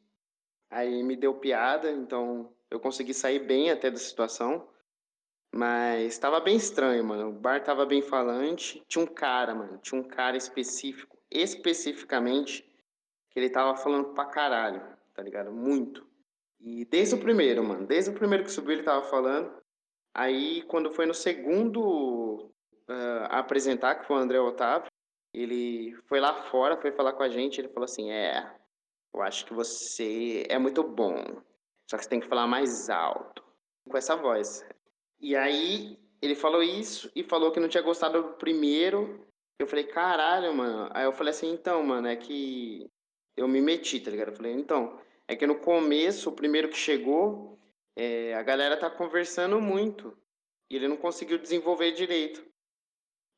aí 0.69 1.03
me 1.03 1.17
deu 1.17 1.33
piada, 1.33 1.91
então 1.91 2.53
eu 2.69 2.79
consegui 2.79 3.13
sair 3.13 3.39
bem 3.39 3.69
até 3.69 3.91
da 3.91 3.97
situação, 3.97 4.65
mas 5.53 6.13
estava 6.13 6.39
bem 6.39 6.55
estranho, 6.55 7.03
mano, 7.03 7.31
o 7.31 7.33
bar 7.33 7.57
estava 7.57 7.85
bem 7.85 8.01
falante. 8.01 8.81
Tinha 8.87 9.03
um 9.03 9.07
cara, 9.07 9.53
mano, 9.53 9.77
tinha 9.79 9.99
um 9.99 10.03
cara 10.05 10.37
específico, 10.37 11.17
especificamente, 11.29 12.61
que 13.29 13.39
ele 13.39 13.47
estava 13.47 13.75
falando 13.75 14.13
pra 14.13 14.23
caralho, 14.23 14.81
tá 15.13 15.21
ligado? 15.21 15.51
Muito. 15.51 16.07
E 16.57 16.85
desde 16.85 17.15
o 17.15 17.19
primeiro, 17.19 17.61
mano, 17.65 17.85
desde 17.85 18.11
o 18.11 18.13
primeiro 18.13 18.45
que 18.45 18.51
subiu 18.53 18.71
ele 18.71 18.83
estava 18.83 19.03
falando. 19.03 19.53
Aí 20.15 20.61
quando 20.61 20.93
foi 20.93 21.05
no 21.05 21.13
segundo, 21.13 22.49
a 22.87 23.39
apresentar, 23.39 23.95
que 23.95 24.07
foi 24.07 24.15
o 24.15 24.19
André 24.19 24.39
Otávio, 24.39 24.89
ele 25.33 25.93
foi 26.07 26.21
lá 26.21 26.43
fora, 26.43 26.77
foi 26.77 26.93
falar 26.93 27.11
com 27.11 27.23
a 27.23 27.27
gente, 27.27 27.59
ele 27.59 27.67
falou 27.67 27.83
assim: 27.83 28.11
"É, 28.11 28.60
eu 29.13 29.21
acho 29.21 29.45
que 29.45 29.53
você 29.53 30.45
é 30.49 30.57
muito 30.59 30.83
bom, 30.83 31.23
só 31.89 31.97
que 31.97 32.03
você 32.03 32.09
tem 32.09 32.19
que 32.19 32.27
falar 32.27 32.47
mais 32.47 32.89
alto", 32.89 33.43
com 33.89 33.97
essa 33.97 34.15
voz. 34.15 34.65
E 35.19 35.35
aí 35.35 35.97
ele 36.21 36.35
falou 36.35 36.63
isso 36.63 37.11
e 37.15 37.23
falou 37.23 37.51
que 37.51 37.59
não 37.59 37.69
tinha 37.69 37.83
gostado 37.83 38.21
do 38.21 38.33
primeiro. 38.35 39.25
Eu 39.59 39.67
falei: 39.67 39.85
"Caralho, 39.85 40.53
mano". 40.55 40.89
Aí 40.93 41.05
eu 41.05 41.13
falei 41.13 41.31
assim: 41.31 41.51
"Então, 41.51 41.83
mano, 41.83 42.07
é 42.07 42.15
que" 42.15 42.89
eu 43.37 43.47
me 43.47 43.61
meti, 43.61 43.99
tá 43.99 44.11
ligado? 44.11 44.29
Eu 44.29 44.35
falei: 44.35 44.53
"Então, 44.53 44.99
é 45.27 45.35
que 45.35 45.47
no 45.47 45.59
começo, 45.59 46.29
o 46.29 46.33
primeiro 46.35 46.69
que 46.69 46.77
chegou, 46.77 47.59
eh, 47.97 48.33
a 48.35 48.43
galera 48.43 48.77
tá 48.77 48.89
conversando 48.89 49.59
muito, 49.61 50.17
e 50.69 50.75
ele 50.75 50.87
não 50.87 50.97
conseguiu 50.97 51.37
desenvolver 51.37 51.91
direito". 51.93 52.43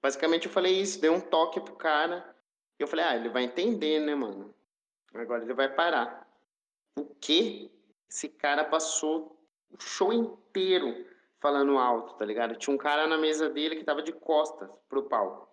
Basicamente 0.01 0.48
eu 0.48 0.51
falei 0.53 0.80
isso, 0.80 1.00
dei 1.01 1.10
um 1.10 1.20
toque 1.22 1.60
para 1.62 1.74
o 1.74 1.77
cara, 1.77 2.36
e 2.80 2.84
eu 2.84 2.88
falei: 2.88 3.06
"Ah, 3.06 3.15
ele 3.15 3.30
vai 3.30 3.44
entender, 3.44 4.00
né, 4.00 4.15
mano, 4.15 4.53
agora 5.22 5.43
ele 5.43 5.53
vai 5.53 5.74
parar". 5.74 6.27
O 6.98 7.05
quê? 7.15 7.72
Esse 8.10 8.29
cara 8.29 8.63
passou 8.63 9.38
o 9.72 9.82
show 9.82 10.13
inteiro 10.13 11.05
falando 11.39 11.77
alto, 11.77 12.15
tá 12.15 12.25
ligado? 12.25 12.55
Tinha 12.55 12.74
um 12.74 12.77
cara 12.77 13.08
na 13.08 13.17
mesa 13.17 13.50
dele 13.50 13.75
que 13.75 13.82
estava 13.82 14.01
de 14.01 14.13
costas 14.13 14.70
para 14.88 15.00
o 15.00 15.03
palco. 15.03 15.50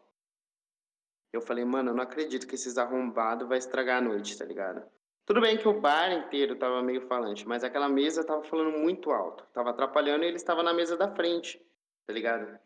Eu 1.32 1.40
falei: 1.40 1.64
"Mano, 1.64 1.90
eu 1.90 1.94
não 1.94 2.02
acredito 2.02 2.46
que 2.46 2.54
esses 2.54 2.78
arrombado 2.78 3.48
vai 3.48 3.58
estragar 3.58 3.98
a 3.98 4.00
noite", 4.00 4.36
tá 4.36 4.44
ligado? 4.44 4.82
Tudo 5.26 5.40
bem 5.40 5.56
que 5.56 5.68
o 5.68 5.80
bar 5.80 6.12
inteiro 6.12 6.54
estava 6.54 6.82
meio 6.82 7.02
falante, 7.06 7.46
mas 7.46 7.62
aquela 7.62 7.88
mesa 7.88 8.20
estava 8.20 8.42
falando 8.42 8.76
muito 8.78 9.10
alto, 9.10 9.44
estava 9.44 9.70
atrapalhando 9.70 10.24
e 10.24 10.28
ele 10.28 10.36
estava 10.36 10.62
na 10.62 10.74
mesa 10.74 10.96
da 10.96 11.08
frente, 11.14 11.60
tá 12.06 12.12
ligado? 12.12 12.58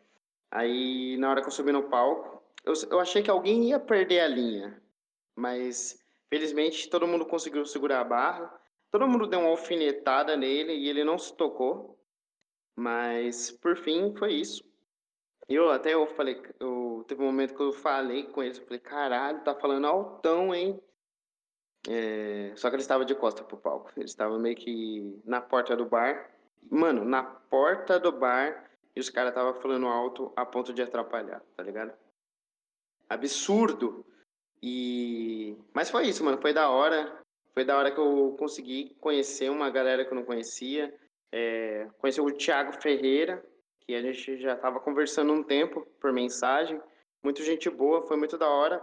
Aí 0.51 1.17
na 1.17 1.29
hora 1.29 1.41
que 1.41 1.47
eu 1.47 1.51
subi 1.51 1.71
no 1.71 1.83
palco, 1.89 2.43
eu 2.63 2.73
eu 2.91 2.99
achei 2.99 3.21
que 3.21 3.29
alguém 3.29 3.69
ia 3.69 3.79
perder 3.79 4.21
a 4.21 4.27
linha, 4.27 4.81
mas 5.35 6.04
felizmente 6.35 6.89
todo 6.89 7.07
mundo 7.07 7.25
conseguiu 7.25 7.65
segurar 7.65 8.01
a 8.01 8.03
barra, 8.03 8.53
todo 8.91 9.07
mundo 9.07 9.25
deu 9.25 9.39
uma 9.39 9.49
alfinetada 9.49 10.35
nele 10.35 10.73
e 10.73 10.89
ele 10.89 11.01
não 11.01 11.17
se 11.17 11.33
tocou, 11.33 11.97
mas 12.75 13.51
por 13.51 13.77
fim 13.77 14.13
foi 14.17 14.33
isso. 14.33 14.61
Eu 15.47 15.69
até 15.71 15.93
eu 15.93 16.05
falei 16.07 16.41
eu 16.59 17.05
teve 17.07 17.21
um 17.21 17.27
momento 17.27 17.55
que 17.55 17.61
eu 17.61 17.71
falei 17.71 18.23
com 18.23 18.43
eles, 18.43 18.57
eu 18.57 18.65
falei: 18.65 18.79
"Caralho, 18.79 19.43
tá 19.45 19.55
falando 19.55 19.87
altão, 19.87 20.53
hein". 20.53 20.77
Eh, 21.87 22.51
só 22.57 22.69
que 22.69 22.75
ele 22.75 22.81
estava 22.81 23.05
de 23.05 23.15
costa 23.15 23.41
para 23.41 23.55
o 23.55 23.59
palco, 23.59 23.91
ele 23.95 24.05
estava 24.05 24.37
meio 24.37 24.57
que 24.57 25.21
na 25.23 25.39
porta 25.39 25.73
do 25.75 25.85
bar. 25.85 26.31
Mano, 26.69 27.05
na 27.05 27.23
porta 27.23 27.97
do 27.97 28.11
bar, 28.11 28.69
e 28.93 28.99
os 28.99 29.09
cara 29.09 29.29
estava 29.29 29.53
falando 29.61 29.87
alto 29.87 30.33
a 30.35 30.45
ponto 30.45 30.73
de 30.73 30.81
atrapalhar, 30.81 31.41
tá 31.55 31.63
ligado? 31.63 31.93
Absurdo. 33.07 34.03
E 34.61 35.57
mas 35.73 35.89
foi 35.89 36.07
isso, 36.07 36.23
mano, 36.23 36.41
foi 36.41 36.53
da 36.53 36.69
hora, 36.69 37.19
Foi 37.53 37.63
da 37.63 37.77
hora 37.77 37.91
que 37.91 37.99
eu 37.99 38.35
consegui 38.37 38.95
conhecer 38.99 39.49
uma 39.49 39.69
galera 39.69 40.03
que 40.03 40.11
eu 40.11 40.15
não 40.15 40.25
conhecia. 40.25 40.93
É, 41.31 41.87
conheci 41.99 42.19
o 42.21 42.31
Thiago 42.31 42.73
Ferreira, 42.81 43.43
que 43.81 43.93
a 43.95 44.01
gente 44.01 44.37
já 44.37 44.53
estava 44.53 44.79
conversando 44.79 45.31
um 45.33 45.43
tempo 45.43 45.85
por 45.99 46.11
mensagem. 46.11 46.81
Muito 47.23 47.43
gente 47.43 47.69
boa, 47.69 48.05
foi 48.07 48.17
muito 48.17 48.37
da 48.37 48.49
hora. 48.49 48.81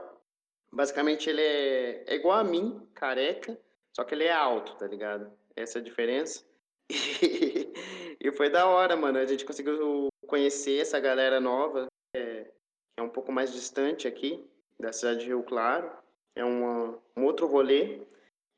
Basicamente, 0.73 1.29
ele 1.29 1.43
é, 1.43 2.05
é 2.07 2.15
igual 2.15 2.39
a 2.39 2.45
mim, 2.45 2.81
careca, 2.95 3.59
só 3.95 4.05
que 4.05 4.15
ele 4.15 4.25
é 4.25 4.33
alto, 4.33 4.75
tá 4.77 4.87
ligado? 4.87 5.31
Essa 5.55 5.79
é 5.79 5.81
a 5.81 5.85
diferença. 5.85 6.45
E, 7.23 7.73
e 8.21 8.33
foi 8.33 8.51
da 8.51 8.67
hora, 8.67 8.97
mano. 8.97 9.19
A 9.19 9.25
gente 9.25 9.45
conseguiu 9.45 10.09
conhecer 10.27 10.81
essa 10.81 11.01
galera 11.01 11.41
nova, 11.41 11.87
é, 12.15 12.45
que 12.45 12.99
é 12.99 13.03
um 13.03 13.09
pouco 13.09 13.33
mais 13.33 13.53
distante 13.53 14.07
aqui, 14.07 14.45
da 14.83 14.93
cidade 14.93 15.21
de 15.21 15.27
Rio 15.27 15.43
Claro. 15.43 15.91
É 16.35 16.45
uma, 16.45 16.99
um 17.17 17.25
outro 17.25 17.47
rolê. 17.47 18.03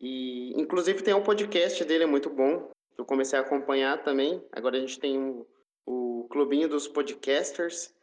E, 0.01 0.53
inclusive, 0.61 1.03
tem 1.03 1.15
um 1.15 1.23
podcast 1.23 1.85
dele, 1.85 2.05
é 2.05 2.07
muito 2.07 2.31
bom. 2.31 2.71
Eu 2.97 3.05
comecei 3.05 3.39
a 3.39 3.43
acompanhar 3.43 4.03
também. 4.03 4.45
Agora 4.53 4.77
a 4.77 4.81
gente 4.81 4.99
tem 4.99 5.19
o, 5.19 5.47
o 5.87 6.27
Clubinho 6.31 6.69
dos 6.69 6.89
Podcasters. 6.89 7.95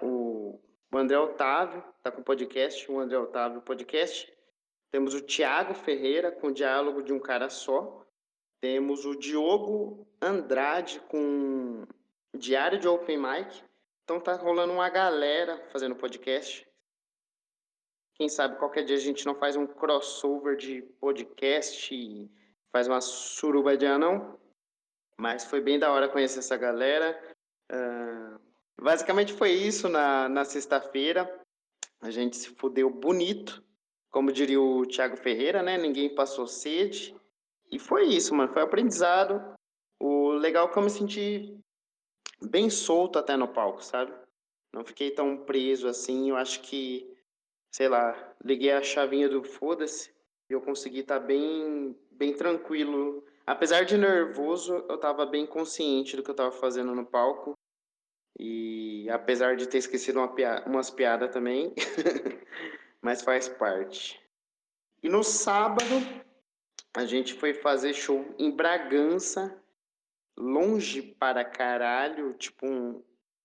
O, 0.00 0.58
o 0.92 0.98
André 0.98 1.18
Otávio 1.18 1.82
tá 2.02 2.10
com 2.10 2.22
podcast, 2.22 2.90
o 2.90 2.98
André 2.98 3.18
Otávio 3.18 3.60
Podcast. 3.62 4.32
Temos 4.90 5.14
o 5.14 5.20
Tiago 5.20 5.74
Ferreira 5.74 6.30
com 6.30 6.52
Diálogo 6.52 7.02
de 7.02 7.12
um 7.12 7.18
Cara 7.18 7.48
Só. 7.48 8.06
Temos 8.60 9.04
o 9.04 9.16
Diogo 9.16 10.06
Andrade 10.20 11.00
com 11.08 11.84
Diário 12.36 12.78
de 12.78 12.86
Open 12.86 13.18
Mic. 13.18 13.62
Então 14.04 14.20
tá 14.20 14.34
rolando 14.34 14.72
uma 14.72 14.88
galera 14.88 15.58
fazendo 15.72 15.96
podcast. 15.96 16.66
Quem 18.22 18.28
sabe 18.28 18.56
qualquer 18.56 18.84
dia 18.84 18.94
a 18.94 19.00
gente 19.00 19.26
não 19.26 19.34
faz 19.34 19.56
um 19.56 19.66
crossover 19.66 20.56
de 20.56 20.80
podcast 21.00 21.92
e 21.92 22.30
faz 22.70 22.86
uma 22.86 23.00
suruba 23.00 23.76
de 23.76 23.84
anão. 23.84 24.38
Mas 25.18 25.44
foi 25.44 25.60
bem 25.60 25.76
da 25.76 25.90
hora 25.90 26.08
conhecer 26.08 26.38
essa 26.38 26.56
galera. 26.56 27.20
Uh, 27.68 28.38
basicamente 28.80 29.32
foi 29.32 29.50
isso 29.50 29.88
na, 29.88 30.28
na 30.28 30.44
sexta-feira. 30.44 31.28
A 32.00 32.12
gente 32.12 32.36
se 32.36 32.50
fudeu 32.50 32.88
bonito. 32.88 33.60
Como 34.08 34.30
diria 34.30 34.60
o 34.60 34.86
Thiago 34.86 35.16
Ferreira, 35.16 35.60
né? 35.60 35.76
Ninguém 35.76 36.14
passou 36.14 36.46
sede. 36.46 37.16
E 37.72 37.78
foi 37.80 38.04
isso, 38.04 38.32
mano. 38.36 38.52
Foi 38.52 38.62
aprendizado. 38.62 39.42
O 39.98 40.28
legal 40.28 40.68
é 40.68 40.72
que 40.72 40.78
eu 40.78 40.82
me 40.84 40.90
senti 40.90 41.58
bem 42.40 42.70
solto 42.70 43.18
até 43.18 43.36
no 43.36 43.48
palco, 43.48 43.82
sabe? 43.82 44.14
Não 44.72 44.84
fiquei 44.84 45.10
tão 45.10 45.38
preso 45.38 45.88
assim. 45.88 46.30
Eu 46.30 46.36
acho 46.36 46.60
que, 46.60 47.11
sei 47.72 47.88
lá, 47.88 48.34
liguei 48.44 48.70
a 48.70 48.82
chavinha 48.82 49.28
do 49.28 49.42
foda-se 49.42 50.14
e 50.48 50.52
eu 50.52 50.60
consegui 50.60 51.00
estar 51.00 51.18
tá 51.18 51.26
bem, 51.26 51.98
bem 52.10 52.34
tranquilo. 52.34 53.24
Apesar 53.46 53.84
de 53.84 53.96
nervoso, 53.96 54.84
eu 54.88 54.96
estava 54.96 55.24
bem 55.24 55.46
consciente 55.46 56.14
do 56.14 56.22
que 56.22 56.28
eu 56.28 56.34
estava 56.34 56.52
fazendo 56.52 56.94
no 56.94 57.06
palco. 57.06 57.54
E 58.38 59.08
apesar 59.10 59.56
de 59.56 59.66
ter 59.66 59.78
esquecido 59.78 60.18
uma 60.18 60.28
piada, 60.34 60.68
umas 60.68 60.90
piadas 60.90 61.32
também, 61.32 61.74
mas 63.00 63.22
faz 63.22 63.48
parte. 63.48 64.20
E 65.02 65.08
no 65.08 65.24
sábado, 65.24 65.84
a 66.94 67.04
gente 67.06 67.34
foi 67.34 67.54
fazer 67.54 67.94
show 67.94 68.34
em 68.38 68.50
Bragança, 68.50 69.58
longe 70.36 71.02
para 71.02 71.44
caralho, 71.44 72.34
tipo 72.34 72.66
um, 72.66 72.94
pra 72.94 73.02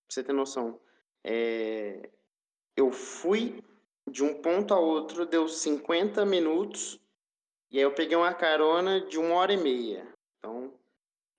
você 0.08 0.22
ter 0.22 0.32
noção. 0.32 0.80
É, 1.24 2.08
eu 2.76 2.90
fui 2.92 3.62
de 4.10 4.24
um 4.24 4.40
ponto 4.40 4.74
a 4.74 4.78
outro, 4.78 5.26
deu 5.26 5.48
50 5.48 6.24
minutos, 6.24 7.00
e 7.70 7.78
aí 7.78 7.84
eu 7.84 7.94
peguei 7.94 8.16
uma 8.16 8.32
carona 8.32 9.00
de 9.00 9.18
uma 9.18 9.34
hora 9.34 9.52
e 9.52 9.56
meia. 9.56 10.06
Então, 10.38 10.72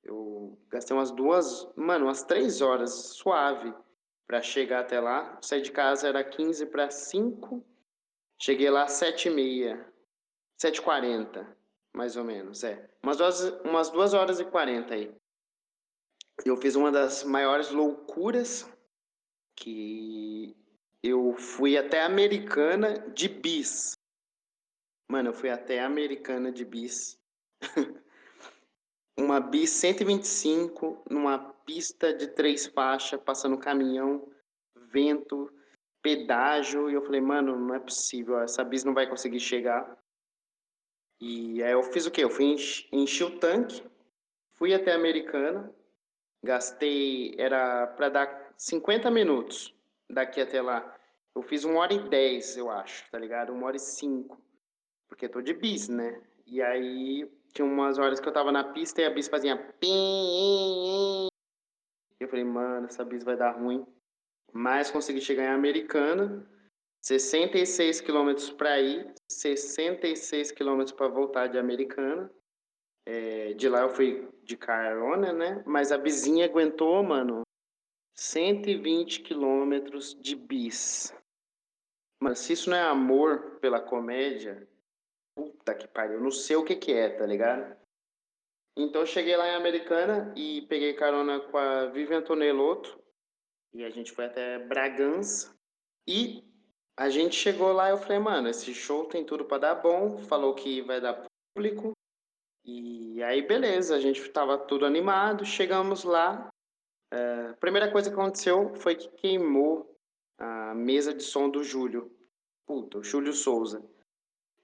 eu 0.04 0.58
gastei 0.70 0.96
umas 0.96 1.12
duas, 1.12 1.68
mano, 1.76 2.06
umas 2.06 2.24
três 2.24 2.62
horas 2.62 2.92
suave 2.92 3.74
para 4.28 4.42
chegar 4.42 4.82
até 4.82 5.00
lá. 5.00 5.38
Saí 5.42 5.62
de 5.62 5.72
casa 5.72 6.08
era 6.08 6.24
15 6.24 6.68
para 6.68 6.90
5, 6.90 7.66
cheguei 8.38 8.70
lá 8.70 8.84
às 8.84 8.94
7 8.94 9.28
e 9.28 9.32
meia, 9.32 9.94
7h40 10.62 11.60
mais 11.94 12.16
ou 12.16 12.24
menos, 12.24 12.64
é. 12.64 12.90
Umas 13.04 13.18
duas, 13.18 13.42
umas 13.64 13.90
duas 13.90 14.14
horas 14.14 14.40
e 14.40 14.46
quarenta 14.46 14.94
aí. 14.94 15.12
Eu 16.46 16.56
fiz 16.58 16.76
uma 16.76 16.92
das 16.92 17.24
maiores 17.24 17.72
loucuras 17.72 18.70
que 19.56 20.56
fui 21.40 21.78
até 21.78 22.04
Americana 22.04 23.00
de 23.10 23.28
bis. 23.28 23.94
Mano, 25.10 25.30
eu 25.30 25.34
fui 25.34 25.50
até 25.50 25.80
Americana 25.80 26.52
de 26.52 26.64
bis. 26.64 27.20
uma 29.18 29.40
bis 29.40 29.72
125 29.72 31.04
numa 31.10 31.40
pista 31.66 32.14
de 32.14 32.28
três 32.28 32.68
faixas, 32.68 33.22
passando 33.22 33.58
caminhão, 33.58 34.32
vento, 34.76 35.52
pedágio. 36.02 36.90
E 36.90 36.94
eu 36.94 37.02
falei, 37.02 37.22
mano, 37.22 37.56
não 37.58 37.76
é 37.76 37.80
possível, 37.80 38.40
essa 38.40 38.64
bis 38.64 38.84
não 38.84 38.94
vai 38.94 39.08
conseguir 39.08 39.40
chegar. 39.40 39.98
E 41.22 41.62
aí 41.64 41.72
eu 41.72 41.84
fiz 41.84 42.06
o 42.06 42.12
quê? 42.12 42.24
Eu 42.24 42.30
fui 42.30 42.46
enchi, 42.46 42.88
enchi 42.92 43.24
o 43.24 43.40
tanque, 43.40 43.84
fui 44.54 44.74
até 44.74 44.94
Americana, 44.94 45.74
gastei, 46.44 47.36
era 47.38 47.88
para 47.88 48.10
dar 48.10 48.54
50 48.58 49.12
minutos 49.12 49.76
daqui 50.10 50.40
até 50.40 50.62
lá. 50.62 50.99
Eu 51.36 51.44
fiz 51.44 51.64
uma 51.64 51.80
hora 51.80 51.94
e 51.94 52.10
10, 52.10 52.58
eu 52.58 52.70
acho, 52.70 53.10
tá 53.12 53.18
ligado? 53.18 53.54
Uma 53.54 53.68
hora 53.68 53.78
e 53.78 53.80
cinco. 53.80 54.42
Porque 55.08 55.26
eu 55.26 55.32
tô 55.32 55.42
de 55.42 55.54
bis, 55.54 55.88
né? 55.88 56.22
E 56.46 56.62
aí 56.62 57.30
tinha 57.54 57.66
umas 57.66 57.98
horas 57.98 58.20
que 58.20 58.28
eu 58.28 58.34
tava 58.34 58.52
na 58.52 58.64
pista 58.64 59.02
e 59.02 59.06
a 59.06 59.10
bis 59.10 59.28
fazia 59.28 59.58
pim. 59.80 61.28
Eu 62.20 62.28
falei, 62.28 62.44
mano, 62.44 62.88
essa 62.88 63.06
bis 63.06 63.24
vai 63.24 63.38
dar 63.38 63.52
ruim. 63.52 63.86
Mas 64.52 64.92
consegui 64.92 65.22
chegar 65.22 65.44
em 65.44 65.56
Americana 65.56 66.46
66 67.02 68.02
quilômetros 68.02 68.52
para 68.52 68.80
ir, 68.80 69.14
66 69.32 70.52
quilômetros 70.52 70.96
para 70.96 71.08
voltar 71.08 71.48
de 71.48 71.58
Americana. 71.58 72.30
É, 73.06 73.54
de 73.54 73.70
lá 73.70 73.82
eu 73.82 73.90
fui 73.90 74.28
de 74.44 74.58
carona, 74.58 75.32
né? 75.32 75.64
Mas 75.66 75.92
a 75.92 75.98
vizinha 75.98 76.46
aguentou, 76.46 77.02
mano, 77.02 77.42
120 78.16 79.22
quilômetros 79.22 80.14
de 80.22 80.36
bis. 80.36 81.14
Mas 82.22 82.40
se 82.40 82.54
isso 82.54 82.70
não 82.70 82.78
é 82.78 82.82
amor 82.82 83.60
pela 83.60 83.80
comédia, 83.80 84.68
puta 85.36 85.74
que 85.74 85.88
pariu, 85.88 86.16
eu 86.16 86.24
não 86.24 86.32
sei 86.32 86.56
o 86.56 86.66
que 86.66 86.76
que 86.76 86.92
é, 86.92 87.10
tá 87.10 87.26
ligado? 87.26 87.78
Então 88.78 89.02
eu 89.02 89.08
cheguei 89.08 89.36
lá 89.36 89.48
em 89.48 89.56
Americana 89.56 90.34
e 90.36 90.62
peguei 90.64 90.94
carona 90.94 91.40
com 91.40 91.58
a 91.58 91.86
Vivian 91.88 92.22
Tonelotto 92.22 93.02
e 93.74 93.84
a 93.84 93.90
gente 93.90 94.12
foi 94.12 94.26
até 94.26 94.60
Bragança 94.60 95.56
e 96.08 96.44
a 96.98 97.10
gente 97.10 97.36
chegou 97.36 97.72
lá 97.72 97.88
e 97.88 97.92
eu 97.92 97.98
falei, 97.98 98.20
mano, 98.20 98.50
esse 98.50 98.74
show 98.74 99.06
tem 99.06 99.26
tudo 99.26 99.46
para 99.46 99.60
dar 99.60 99.76
bom, 99.76 100.18
falou 100.18 100.54
que 100.54 100.82
vai 100.82 101.00
dar 101.00 101.26
público. 101.56 101.94
E 102.66 103.24
aí, 103.24 103.42
beleza, 103.42 103.96
a 103.96 104.00
gente 104.00 104.28
tava 104.30 104.58
tudo 104.58 104.86
animado, 104.86 105.46
chegamos 105.46 106.04
lá. 106.04 106.50
É, 107.14 107.48
a 107.52 107.54
primeira 107.54 107.90
coisa 107.90 108.10
que 108.10 108.16
aconteceu 108.16 108.76
foi 108.76 108.96
que 108.96 109.08
queimou 109.12 109.89
a 110.40 110.74
mesa 110.74 111.14
de 111.14 111.24
som 111.24 111.50
do 111.50 111.64
Júlio. 111.64 112.12
Puta, 112.66 112.98
o 112.98 113.04
Júlio 113.04 113.34
Souza. 113.34 113.84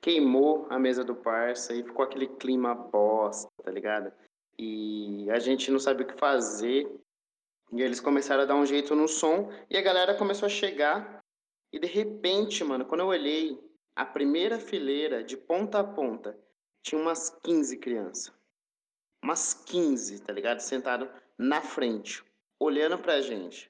Queimou 0.01 0.67
a 0.69 0.79
mesa 0.79 1.03
do 1.03 1.15
parça 1.15 1.73
e 1.73 1.83
ficou 1.83 2.05
aquele 2.05 2.27
clima 2.27 2.73
bosta, 2.73 3.49
tá 3.63 3.71
ligado? 3.71 4.11
E 4.57 5.29
a 5.29 5.39
gente 5.39 5.69
não 5.69 5.79
sabia 5.79 6.05
o 6.05 6.09
que 6.09 6.17
fazer. 6.17 6.89
E 7.73 7.81
eles 7.81 7.99
começaram 7.99 8.43
a 8.43 8.45
dar 8.45 8.55
um 8.55 8.65
jeito 8.65 8.95
no 8.95 9.07
som 9.07 9.51
e 9.69 9.75
a 9.75 9.81
galera 9.81 10.15
começou 10.15 10.45
a 10.45 10.49
chegar 10.49 11.23
e 11.73 11.79
de 11.79 11.87
repente, 11.87 12.63
mano, 12.63 12.85
quando 12.85 13.01
eu 13.01 13.07
olhei 13.07 13.59
a 13.95 14.05
primeira 14.05 14.57
fileira 14.59 15.23
de 15.23 15.35
ponta 15.35 15.79
a 15.79 15.83
ponta, 15.83 16.39
tinha 16.81 17.01
umas 17.01 17.29
15 17.43 17.77
crianças. 17.79 18.33
Umas 19.21 19.53
15, 19.53 20.21
tá 20.21 20.31
ligado? 20.31 20.59
Sentado 20.59 21.09
na 21.37 21.61
frente, 21.61 22.23
olhando 22.59 22.97
pra 22.97 23.19
gente. 23.19 23.69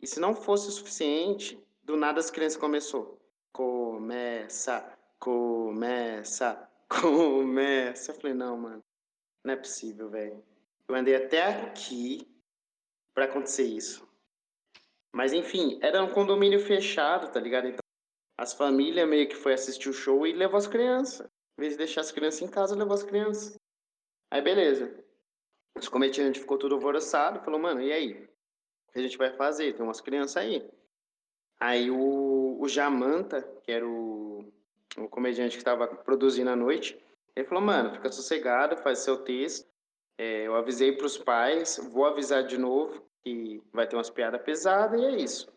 E 0.00 0.06
se 0.06 0.20
não 0.20 0.34
fosse 0.34 0.68
o 0.68 0.72
suficiente, 0.72 1.62
do 1.82 1.96
nada 1.96 2.20
as 2.20 2.30
crianças 2.30 2.58
começou. 2.58 3.18
Começa, 3.52 4.96
começa, 5.18 6.68
começa. 6.88 8.12
Eu 8.12 8.14
falei, 8.16 8.34
não, 8.34 8.56
mano, 8.56 8.84
não 9.44 9.54
é 9.54 9.56
possível, 9.56 10.08
velho. 10.08 10.42
Eu 10.86 10.94
andei 10.94 11.16
até 11.16 11.42
aqui 11.42 12.26
para 13.14 13.24
acontecer 13.24 13.64
isso. 13.64 14.08
Mas 15.12 15.32
enfim, 15.32 15.78
era 15.82 16.02
um 16.02 16.12
condomínio 16.12 16.60
fechado, 16.60 17.32
tá 17.32 17.40
ligado? 17.40 17.66
Então 17.68 17.80
as 18.38 18.52
famílias 18.52 19.08
meio 19.08 19.28
que 19.28 19.34
foi 19.34 19.52
assistir 19.52 19.88
o 19.88 19.92
show 19.92 20.24
e 20.26 20.32
levou 20.32 20.56
as 20.56 20.68
crianças. 20.68 21.26
Em 21.58 21.60
vez 21.60 21.72
de 21.72 21.78
deixar 21.78 22.02
as 22.02 22.12
crianças 22.12 22.40
em 22.40 22.48
casa, 22.48 22.76
levou 22.76 22.94
as 22.94 23.02
crianças. 23.02 23.56
Aí 24.30 24.40
beleza. 24.40 25.04
Os 25.76 25.88
comediantes 25.88 26.40
ficou 26.40 26.56
tudo 26.58 26.76
alvoroçado, 26.76 27.40
falou, 27.40 27.58
mano, 27.58 27.80
e 27.80 27.92
aí? 27.92 28.28
O 28.88 28.92
que 28.92 28.98
a 28.98 29.02
gente 29.02 29.18
vai 29.18 29.30
fazer? 29.30 29.74
Tem 29.74 29.84
umas 29.84 30.00
crianças 30.00 30.36
aí. 30.36 30.68
Aí 31.60 31.90
o, 31.90 32.56
o 32.60 32.68
Jamanta, 32.68 33.42
que 33.62 33.72
era 33.72 33.86
o, 33.86 34.52
o 34.96 35.08
comediante 35.08 35.56
que 35.56 35.60
estava 35.60 35.86
produzindo 35.86 36.50
à 36.50 36.56
noite, 36.56 36.98
Ele 37.34 37.46
falou, 37.46 37.62
mano, 37.62 37.92
fica 37.92 38.10
sossegado, 38.10 38.76
faz 38.76 39.00
seu 39.00 39.18
texto. 39.18 39.66
É, 40.16 40.46
eu 40.46 40.54
avisei 40.54 40.92
para 40.92 41.06
os 41.06 41.16
pais, 41.16 41.78
vou 41.92 42.04
avisar 42.04 42.44
de 42.44 42.58
novo 42.58 43.08
que 43.22 43.62
vai 43.72 43.86
ter 43.86 43.96
umas 43.96 44.10
piadas 44.10 44.42
pesadas 44.42 45.00
e 45.00 45.04
é 45.04 45.10
isso. 45.16 45.48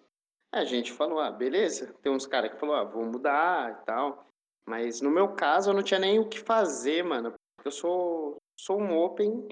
A 0.51 0.65
gente 0.65 0.91
falou, 0.91 1.19
ah, 1.19 1.31
beleza. 1.31 1.93
Tem 2.01 2.11
uns 2.11 2.25
caras 2.25 2.51
que 2.51 2.59
falou, 2.59 2.75
ah, 2.75 2.83
vou 2.83 3.05
mudar 3.05 3.71
e 3.71 3.85
tal. 3.85 4.27
Mas 4.65 5.01
no 5.01 5.09
meu 5.09 5.29
caso 5.29 5.69
eu 5.69 5.73
não 5.73 5.81
tinha 5.81 5.99
nem 5.99 6.19
o 6.19 6.27
que 6.27 6.39
fazer, 6.39 7.03
mano. 7.03 7.33
Porque 7.55 7.67
eu 7.67 7.71
sou, 7.71 8.37
sou 8.59 8.79
um 8.79 8.97
open 8.97 9.47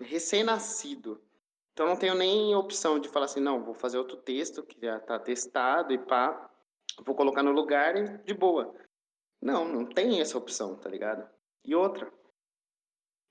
recém-nascido. 0.00 1.20
Então 1.78 1.86
não 1.86 1.96
tenho 1.96 2.16
nem 2.16 2.56
opção 2.56 2.98
de 2.98 3.08
falar 3.08 3.26
assim, 3.26 3.38
não, 3.38 3.62
vou 3.62 3.72
fazer 3.72 3.98
outro 3.98 4.16
texto 4.16 4.64
que 4.64 4.84
já 4.84 4.98
tá 4.98 5.16
testado 5.16 5.92
e 5.92 5.98
pá, 5.98 6.50
vou 7.06 7.14
colocar 7.14 7.40
no 7.40 7.52
lugar 7.52 7.96
e 7.96 8.18
de 8.24 8.34
boa. 8.34 8.74
Não, 9.40 9.64
não 9.64 9.86
tem 9.86 10.20
essa 10.20 10.36
opção, 10.36 10.74
tá 10.74 10.90
ligado? 10.90 11.30
E 11.64 11.76
outra, 11.76 12.12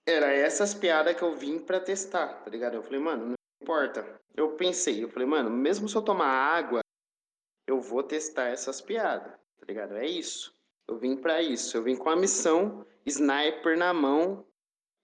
era 0.07 0.31
essas 0.31 0.73
piadas 0.73 1.13
que 1.13 1.23
eu 1.23 1.35
vim 1.35 1.59
para 1.59 1.81
testar, 1.81 2.41
tá 2.41 2.49
ligado? 2.49 2.75
Eu 2.75 2.83
falei, 2.83 3.01
mano, 3.01 3.25
não 3.25 3.33
importa. 3.61 4.17
Eu 4.33 4.55
pensei, 4.55 5.03
eu 5.03 5.09
falei, 5.09 5.27
mano, 5.27 5.49
mesmo 5.49 5.89
se 5.89 5.97
eu 5.97 6.01
tomar 6.01 6.29
água, 6.29 6.79
eu 7.67 7.81
vou 7.81 8.01
testar 8.01 8.45
essas 8.45 8.79
piadas, 8.79 9.33
tá 9.59 9.65
ligado? 9.67 9.97
É 9.97 10.05
isso. 10.05 10.57
Eu 10.87 10.97
vim 10.97 11.17
para 11.17 11.41
isso. 11.41 11.75
Eu 11.75 11.83
vim 11.83 11.97
com 11.97 12.09
a 12.09 12.15
missão, 12.15 12.85
sniper 13.05 13.77
na 13.77 13.93
mão, 13.93 14.47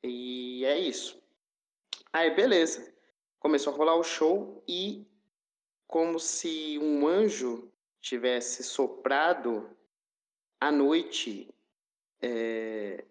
e 0.02 0.64
é 0.64 0.80
isso. 0.80 1.22
Aí, 2.14 2.34
beleza. 2.34 2.93
Começou 3.44 3.74
a 3.74 3.76
rolar 3.76 3.96
o 3.98 4.04
show 4.04 4.64
e, 4.66 5.06
como 5.86 6.18
se 6.18 6.80
um 6.80 7.06
anjo 7.06 7.70
tivesse 8.00 8.64
soprado, 8.64 9.70
a 10.62 10.72
noite 10.72 11.54
é, 12.22 13.04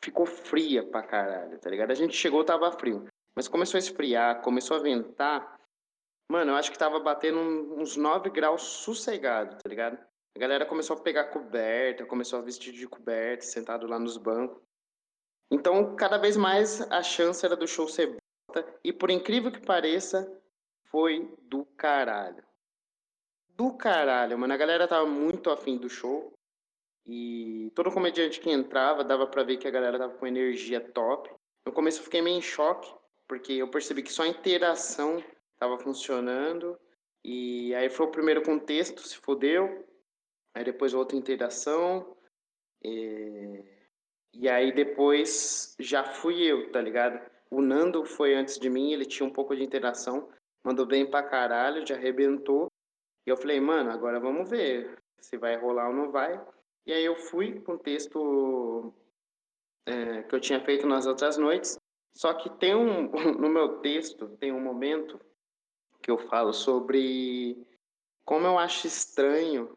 ficou 0.00 0.24
fria 0.24 0.84
pra 0.84 1.02
caralho, 1.02 1.58
tá 1.58 1.68
ligado? 1.68 1.90
A 1.90 1.96
gente 1.96 2.16
chegou, 2.16 2.44
tava 2.44 2.70
frio. 2.70 3.06
Mas 3.34 3.48
começou 3.48 3.76
a 3.76 3.80
esfriar, 3.80 4.40
começou 4.40 4.76
a 4.76 4.80
ventar. 4.80 5.60
Mano, 6.30 6.52
eu 6.52 6.56
acho 6.56 6.70
que 6.70 6.78
tava 6.78 7.00
batendo 7.00 7.40
uns 7.40 7.96
9 7.96 8.30
graus 8.30 8.62
sossegado, 8.62 9.56
tá 9.56 9.68
ligado? 9.68 9.98
A 10.36 10.38
galera 10.38 10.64
começou 10.64 10.96
a 10.96 11.00
pegar 11.00 11.24
coberta, 11.24 12.06
começou 12.06 12.38
a 12.38 12.42
vestir 12.42 12.72
de 12.72 12.86
coberta, 12.86 13.44
sentado 13.44 13.88
lá 13.88 13.98
nos 13.98 14.16
bancos. 14.16 14.62
Então, 15.50 15.96
cada 15.96 16.18
vez 16.18 16.36
mais 16.36 16.80
a 16.82 17.02
chance 17.02 17.44
era 17.44 17.56
do 17.56 17.66
show 17.66 17.88
ser. 17.88 18.19
E 18.82 18.92
por 18.92 19.10
incrível 19.10 19.50
que 19.52 19.60
pareça, 19.60 20.30
foi 20.90 21.32
do 21.42 21.64
caralho. 21.76 22.42
Do 23.56 23.76
caralho, 23.76 24.38
mano. 24.38 24.52
A 24.52 24.56
galera 24.56 24.88
tava 24.88 25.06
muito 25.06 25.50
afim 25.50 25.76
do 25.76 25.88
show. 25.88 26.32
E 27.06 27.70
todo 27.74 27.90
comediante 27.90 28.40
que 28.40 28.50
entrava 28.50 29.04
dava 29.04 29.26
para 29.26 29.42
ver 29.42 29.56
que 29.56 29.68
a 29.68 29.70
galera 29.70 29.98
tava 29.98 30.14
com 30.14 30.26
energia 30.26 30.80
top. 30.80 31.30
No 31.66 31.72
começo 31.72 32.00
eu 32.00 32.04
fiquei 32.04 32.22
meio 32.22 32.38
em 32.38 32.42
choque, 32.42 32.92
porque 33.28 33.52
eu 33.52 33.68
percebi 33.68 34.02
que 34.02 34.12
só 34.12 34.22
a 34.22 34.28
interação 34.28 35.22
tava 35.58 35.78
funcionando. 35.78 36.78
E 37.24 37.74
aí 37.74 37.90
foi 37.90 38.06
o 38.06 38.10
primeiro 38.10 38.42
contexto, 38.42 39.06
se 39.06 39.16
fodeu. 39.18 39.86
Aí 40.54 40.64
depois 40.64 40.94
outra 40.94 41.16
interação. 41.16 42.16
E, 42.82 43.64
e 44.32 44.48
aí 44.48 44.72
depois 44.72 45.76
já 45.78 46.04
fui 46.04 46.42
eu, 46.42 46.70
tá 46.72 46.80
ligado? 46.80 47.20
O 47.50 47.60
Nando 47.60 48.04
foi 48.04 48.34
antes 48.34 48.58
de 48.58 48.70
mim, 48.70 48.92
ele 48.92 49.04
tinha 49.04 49.26
um 49.26 49.32
pouco 49.32 49.56
de 49.56 49.64
interação, 49.64 50.28
mandou 50.64 50.86
bem 50.86 51.08
pra 51.08 51.22
caralho, 51.22 51.86
já 51.86 51.96
arrebentou. 51.96 52.68
E 53.26 53.30
eu 53.30 53.36
falei, 53.36 53.60
mano, 53.60 53.90
agora 53.90 54.20
vamos 54.20 54.48
ver 54.48 54.98
se 55.20 55.36
vai 55.36 55.56
rolar 55.56 55.88
ou 55.88 55.94
não 55.94 56.10
vai. 56.10 56.40
E 56.86 56.92
aí 56.92 57.04
eu 57.04 57.16
fui 57.16 57.60
com 57.60 57.72
o 57.72 57.78
texto 57.78 58.94
é, 59.86 60.22
que 60.22 60.34
eu 60.34 60.40
tinha 60.40 60.64
feito 60.64 60.86
nas 60.86 61.06
outras 61.06 61.36
noites. 61.36 61.78
Só 62.16 62.34
que 62.34 62.50
tem 62.58 62.74
um 62.74 63.10
no 63.38 63.48
meu 63.48 63.78
texto 63.80 64.28
tem 64.38 64.52
um 64.52 64.60
momento 64.60 65.20
que 66.02 66.10
eu 66.10 66.18
falo 66.18 66.52
sobre 66.52 67.66
como 68.24 68.46
eu 68.46 68.58
acho 68.58 68.86
estranho 68.86 69.76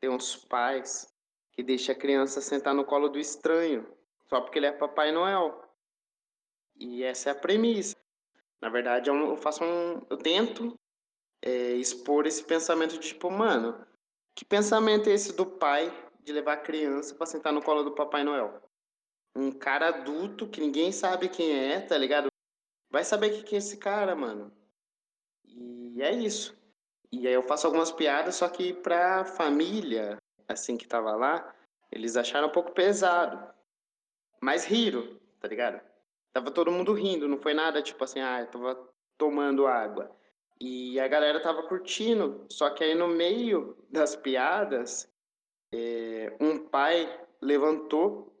ter 0.00 0.08
uns 0.08 0.36
pais 0.36 1.12
que 1.52 1.62
deixam 1.62 1.94
a 1.94 1.98
criança 1.98 2.40
sentar 2.40 2.74
no 2.74 2.84
colo 2.84 3.08
do 3.08 3.18
estranho 3.18 3.86
só 4.28 4.40
porque 4.40 4.58
ele 4.58 4.66
é 4.66 4.72
Papai 4.72 5.12
Noel. 5.12 5.63
E 6.76 7.02
essa 7.02 7.30
é 7.30 7.32
a 7.32 7.36
premissa. 7.36 7.96
Na 8.60 8.68
verdade, 8.68 9.10
eu 9.10 9.36
faço 9.36 9.62
um, 9.62 10.02
eu 10.08 10.16
tento 10.16 10.74
é, 11.42 11.72
expor 11.74 12.26
esse 12.26 12.42
pensamento 12.42 12.92
de 12.92 13.08
tipo, 13.08 13.30
mano, 13.30 13.86
que 14.34 14.44
pensamento 14.44 15.08
é 15.08 15.12
esse 15.12 15.34
do 15.34 15.44
pai 15.44 15.92
de 16.22 16.32
levar 16.32 16.54
a 16.54 16.60
criança 16.60 17.14
para 17.14 17.26
sentar 17.26 17.52
no 17.52 17.62
colo 17.62 17.82
do 17.82 17.94
Papai 17.94 18.24
Noel. 18.24 18.62
Um 19.36 19.52
cara 19.52 19.88
adulto 19.88 20.48
que 20.48 20.60
ninguém 20.60 20.90
sabe 20.90 21.28
quem 21.28 21.52
é, 21.52 21.80
tá 21.80 21.98
ligado? 21.98 22.28
Vai 22.90 23.04
saber 23.04 23.32
o 23.32 23.44
que 23.44 23.54
é 23.54 23.58
esse 23.58 23.76
cara, 23.76 24.14
mano. 24.14 24.50
E 25.44 26.00
é 26.00 26.12
isso. 26.12 26.56
E 27.12 27.26
aí 27.28 27.34
eu 27.34 27.42
faço 27.42 27.66
algumas 27.66 27.92
piadas, 27.92 28.36
só 28.36 28.48
que 28.48 28.72
pra 28.72 29.24
família, 29.24 30.16
assim, 30.48 30.76
que 30.76 30.86
tava 30.86 31.14
lá, 31.14 31.54
eles 31.92 32.16
acharam 32.16 32.48
um 32.48 32.52
pouco 32.52 32.72
pesado. 32.72 33.52
Mas 34.40 34.64
riram, 34.64 35.18
tá 35.40 35.46
ligado? 35.46 35.80
Tava 36.34 36.50
todo 36.50 36.72
mundo 36.72 36.92
rindo, 36.92 37.28
não 37.28 37.38
foi 37.38 37.54
nada 37.54 37.80
tipo 37.80 38.02
assim, 38.02 38.20
ah, 38.20 38.40
eu 38.40 38.48
tava 38.48 38.88
tomando 39.16 39.68
água. 39.68 40.10
E 40.60 40.98
a 40.98 41.06
galera 41.06 41.40
tava 41.40 41.62
curtindo, 41.62 42.44
só 42.50 42.70
que 42.70 42.82
aí 42.82 42.94
no 42.94 43.06
meio 43.06 43.76
das 43.88 44.16
piadas, 44.16 45.08
é, 45.72 46.36
um 46.40 46.58
pai 46.58 47.08
levantou 47.40 48.34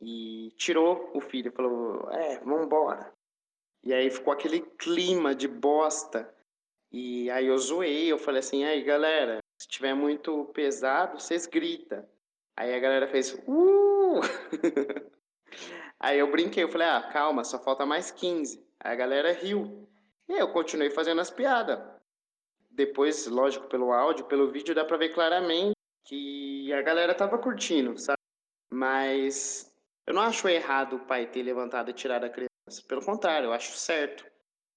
e 0.00 0.52
tirou 0.58 1.10
o 1.14 1.20
filho, 1.20 1.50
falou: 1.52 2.10
É, 2.10 2.38
vambora. 2.40 3.12
E 3.82 3.92
aí 3.92 4.10
ficou 4.10 4.32
aquele 4.32 4.60
clima 4.60 5.34
de 5.34 5.48
bosta. 5.48 6.32
E 6.92 7.30
aí 7.30 7.46
eu 7.46 7.56
zoei, 7.58 8.12
eu 8.12 8.18
falei 8.18 8.40
assim: 8.40 8.64
aí 8.64 8.82
galera, 8.82 9.38
se 9.58 9.68
tiver 9.68 9.94
muito 9.94 10.44
pesado, 10.46 11.20
vocês 11.20 11.46
gritam. 11.46 12.06
Aí 12.56 12.74
a 12.74 12.78
galera 12.78 13.08
fez: 13.08 13.32
Uh! 13.46 14.20
aí 16.04 16.18
eu 16.18 16.30
brinquei, 16.30 16.62
eu 16.62 16.68
falei: 16.68 16.86
ah, 16.86 17.02
calma, 17.02 17.44
só 17.44 17.58
falta 17.58 17.84
mais 17.86 18.10
15. 18.10 18.64
Aí 18.80 18.92
a 18.92 18.96
galera 18.96 19.32
riu. 19.32 19.88
E 20.28 20.34
aí 20.34 20.38
eu 20.38 20.52
continuei 20.52 20.90
fazendo 20.90 21.20
as 21.20 21.30
piadas. 21.30 21.78
Depois, 22.70 23.26
lógico, 23.26 23.66
pelo 23.68 23.92
áudio, 23.92 24.24
pelo 24.26 24.50
vídeo, 24.50 24.74
dá 24.74 24.84
pra 24.84 24.96
ver 24.96 25.10
claramente 25.10 25.74
que 26.04 26.72
a 26.72 26.82
galera 26.82 27.14
tava 27.14 27.38
curtindo, 27.38 27.96
sabe? 27.98 28.18
Mas 28.72 29.72
eu 30.06 30.12
não 30.12 30.22
acho 30.22 30.48
errado 30.48 30.96
o 30.96 31.06
pai 31.06 31.26
ter 31.26 31.42
levantado 31.42 31.90
e 31.90 31.94
tirado 31.94 32.24
a 32.24 32.30
criança. 32.30 32.82
Pelo 32.88 33.04
contrário, 33.04 33.46
eu 33.46 33.52
acho 33.52 33.76
certo. 33.76 34.26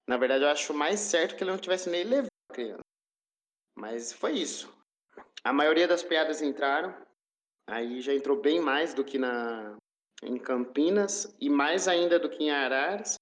Na 0.07 0.17
verdade, 0.17 0.43
eu 0.43 0.49
acho 0.49 0.73
mais 0.73 0.99
certo 0.99 1.35
que 1.35 1.43
ele 1.43 1.51
não 1.51 1.57
tivesse 1.57 1.89
nem 1.89 2.03
levado 2.03 2.29
a 2.49 2.53
criança. 2.53 2.81
Mas 3.75 4.13
foi 4.13 4.33
isso. 4.33 4.73
A 5.43 5.51
maioria 5.51 5.87
das 5.87 6.03
piadas 6.03 6.41
entraram. 6.41 6.95
Aí 7.69 7.99
já 7.99 8.13
entrou 8.13 8.39
bem 8.39 8.61
mais 8.61 8.93
do 8.93 9.03
que 9.03 9.17
na 9.17 9.75
em 10.23 10.37
Campinas 10.37 11.35
e 11.39 11.49
mais 11.49 11.87
ainda 11.87 12.19
do 12.19 12.29
que 12.29 12.43
em 12.43 12.51
Araras. 12.51 13.15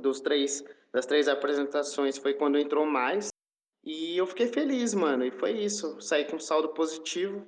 Dos 0.00 0.20
três, 0.20 0.64
das 0.92 1.06
três 1.06 1.28
apresentações 1.28 2.16
foi 2.18 2.34
quando 2.34 2.58
entrou 2.58 2.86
mais. 2.86 3.28
E 3.84 4.16
eu 4.16 4.26
fiquei 4.26 4.48
feliz, 4.48 4.94
mano. 4.94 5.24
E 5.24 5.30
foi 5.30 5.52
isso. 5.52 6.00
Saí 6.00 6.24
com 6.24 6.38
saldo 6.38 6.70
positivo. 6.70 7.46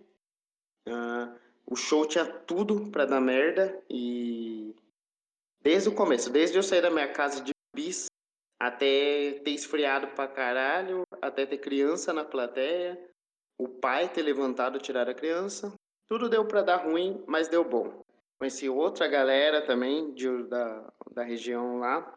Uh, 0.88 1.38
o 1.66 1.76
show 1.76 2.06
tinha 2.06 2.24
tudo 2.24 2.90
pra 2.90 3.04
dar 3.04 3.20
merda. 3.20 3.80
E 3.88 4.74
desde 5.62 5.88
o 5.88 5.94
começo, 5.94 6.30
desde 6.30 6.56
eu 6.56 6.62
sair 6.62 6.82
da 6.82 6.90
minha 6.90 7.12
casa 7.12 7.42
de 7.42 7.52
bis 7.74 8.06
até 8.60 9.40
ter 9.44 9.50
esfriado 9.50 10.08
pra 10.08 10.28
caralho, 10.28 11.02
até 11.20 11.44
ter 11.44 11.58
criança 11.58 12.12
na 12.12 12.24
plateia, 12.24 12.96
o 13.58 13.68
pai 13.68 14.08
ter 14.08 14.22
levantado 14.22 14.78
tirado 14.78 15.08
a 15.08 15.14
criança, 15.14 15.72
tudo 16.08 16.28
deu 16.28 16.46
pra 16.46 16.62
dar 16.62 16.76
ruim, 16.76 17.24
mas 17.26 17.48
deu 17.48 17.64
bom. 17.64 18.04
Conheci 18.42 18.68
outra 18.68 19.06
galera 19.06 19.62
também 19.62 20.12
de, 20.14 20.42
da, 20.48 20.92
da 21.14 21.22
região 21.22 21.78
lá. 21.78 22.12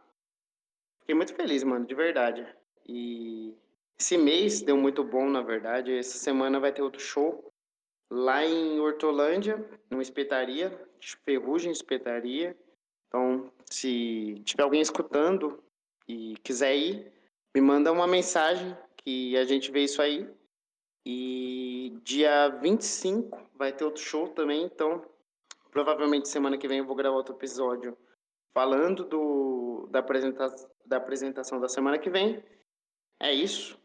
Fiquei 1.01 1.13
muito 1.13 1.35
feliz, 1.35 1.63
mano, 1.63 1.85
de 1.85 1.93
verdade. 1.93 2.43
E 2.89 3.53
esse 3.95 4.17
mês 4.17 4.59
deu 4.63 4.75
muito 4.75 5.03
bom, 5.03 5.29
na 5.29 5.43
verdade. 5.43 5.95
Essa 5.95 6.17
semana 6.17 6.59
vai 6.59 6.73
ter 6.73 6.81
outro 6.81 6.99
show 6.99 7.53
lá 8.09 8.43
em 8.43 8.79
Hortolândia, 8.79 9.63
numa 9.87 10.01
espetaria, 10.01 10.75
Ferrugem 11.23 11.71
Espetaria. 11.71 12.57
Então, 13.07 13.51
se 13.69 14.41
tiver 14.45 14.63
alguém 14.63 14.81
escutando 14.81 15.63
e 16.07 16.37
quiser 16.43 16.75
ir, 16.75 17.13
me 17.55 17.61
manda 17.61 17.91
uma 17.91 18.07
mensagem 18.07 18.75
que 18.97 19.37
a 19.37 19.45
gente 19.45 19.69
vê 19.69 19.83
isso 19.83 20.01
aí. 20.01 20.27
E 21.05 21.99
dia 22.03 22.47
25 22.47 23.39
vai 23.53 23.71
ter 23.71 23.85
outro 23.85 24.01
show 24.01 24.27
também, 24.29 24.63
então 24.63 25.05
provavelmente 25.75 26.29
semana 26.29 26.57
que 26.57 26.69
vem 26.69 26.77
eu 26.77 26.85
vou 26.85 26.95
gravar 26.95 27.17
outro 27.17 27.35
episódio 27.35 27.97
falando 28.53 29.03
do, 29.03 29.89
da, 29.91 29.99
apresenta 29.99 30.47
da 30.85 30.95
apresentação 30.95 31.59
da 31.59 31.67
semana 31.67 31.99
que 31.99 32.09
vem. 32.09 32.41
É 33.19 33.33
isso. 33.33 33.77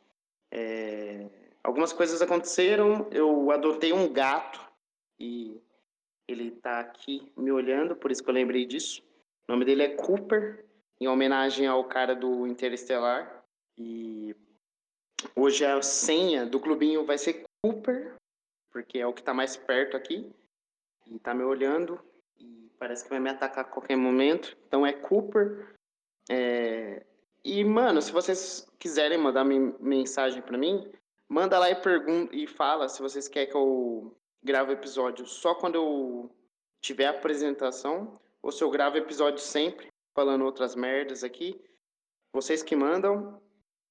É, 0.52 1.28
algumas 1.64 1.92
coisas 1.92 2.22
aconteceram, 2.22 3.08
eu 3.10 3.50
adotei 3.50 3.92
um 3.92 4.12
gato 4.12 4.64
e 5.18 5.60
Ele 6.28 6.52
tá 6.52 6.78
aqui 6.78 7.32
me 7.36 7.50
olhando, 7.50 7.96
por 7.96 8.12
isso 8.12 8.22
que 8.22 8.30
eu 8.30 8.34
lembrei 8.34 8.64
disso. 8.64 9.02
O 9.48 9.52
nome 9.52 9.64
dele 9.64 9.82
é 9.82 9.96
Cooper, 9.96 10.64
em 11.00 11.08
homenagem 11.08 11.66
ao 11.66 11.82
cara 11.88 12.14
do 12.14 12.46
Interestelar. 12.46 13.44
E 13.76 14.36
hoje 15.34 15.66
a 15.66 15.82
senha 15.82 16.46
do 16.46 16.60
clubinho 16.60 17.04
vai 17.04 17.18
ser 17.18 17.42
Cooper, 17.64 18.14
porque 18.70 19.00
é 19.00 19.06
o 19.08 19.12
que 19.12 19.24
tá 19.24 19.34
mais 19.34 19.56
perto 19.56 19.96
aqui. 19.96 20.32
E 21.10 21.18
tá 21.18 21.34
me 21.34 21.42
olhando 21.42 22.00
e 22.38 22.70
parece 22.78 23.04
que 23.04 23.10
vai 23.10 23.20
me 23.20 23.28
atacar 23.28 23.64
a 23.64 23.68
qualquer 23.68 23.96
momento. 23.96 24.56
Então 24.66 24.86
é 24.86 24.92
Cooper. 24.92 25.74
É... 26.30 27.04
E, 27.44 27.64
mano, 27.64 28.00
se 28.00 28.12
vocês 28.12 28.66
quiserem 28.78 29.18
mandar 29.18 29.44
mensagem 29.44 30.40
para 30.40 30.56
mim, 30.56 30.90
manda 31.28 31.58
lá 31.58 31.70
e 31.70 31.74
pergunta 31.74 32.34
e 32.34 32.46
fala 32.46 32.88
se 32.88 33.02
vocês 33.02 33.28
querem 33.28 33.50
que 33.50 33.56
eu 33.56 34.16
grave 34.42 34.72
episódio 34.72 35.26
só 35.26 35.54
quando 35.54 35.74
eu 35.74 36.30
tiver 36.80 37.06
apresentação 37.06 38.18
ou 38.42 38.50
se 38.50 38.62
eu 38.62 38.70
gravo 38.70 38.96
episódio 38.96 39.40
sempre 39.40 39.90
falando 40.14 40.44
outras 40.44 40.74
merdas 40.74 41.24
aqui. 41.24 41.60
Vocês 42.32 42.62
que 42.62 42.76
mandam. 42.76 43.40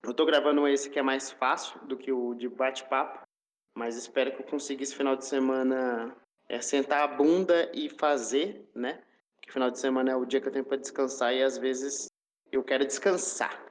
Eu 0.01 0.13
tô 0.13 0.25
gravando 0.25 0.65
esse 0.67 0.89
que 0.89 0.97
é 0.97 1.01
mais 1.01 1.29
fácil 1.29 1.77
do 1.85 1.97
que 1.97 2.11
o 2.11 2.33
de 2.33 2.47
bate-papo, 2.47 3.27
mas 3.75 3.97
espero 3.97 4.33
que 4.33 4.41
eu 4.41 4.45
consiga 4.45 4.81
esse 4.81 4.95
final 4.95 5.15
de 5.15 5.25
semana 5.25 6.15
é 6.49 6.59
sentar 6.59 7.03
a 7.03 7.07
bunda 7.07 7.71
e 7.73 7.87
fazer, 7.89 8.67
né? 8.73 9.03
Porque 9.35 9.51
final 9.51 9.69
de 9.69 9.79
semana 9.79 10.11
é 10.11 10.15
o 10.15 10.25
dia 10.25 10.41
que 10.41 10.47
eu 10.47 10.51
tenho 10.51 10.65
para 10.65 10.77
descansar 10.77 11.33
e 11.33 11.43
às 11.43 11.57
vezes 11.57 12.07
eu 12.51 12.63
quero 12.63 12.85
descansar. 12.85 13.63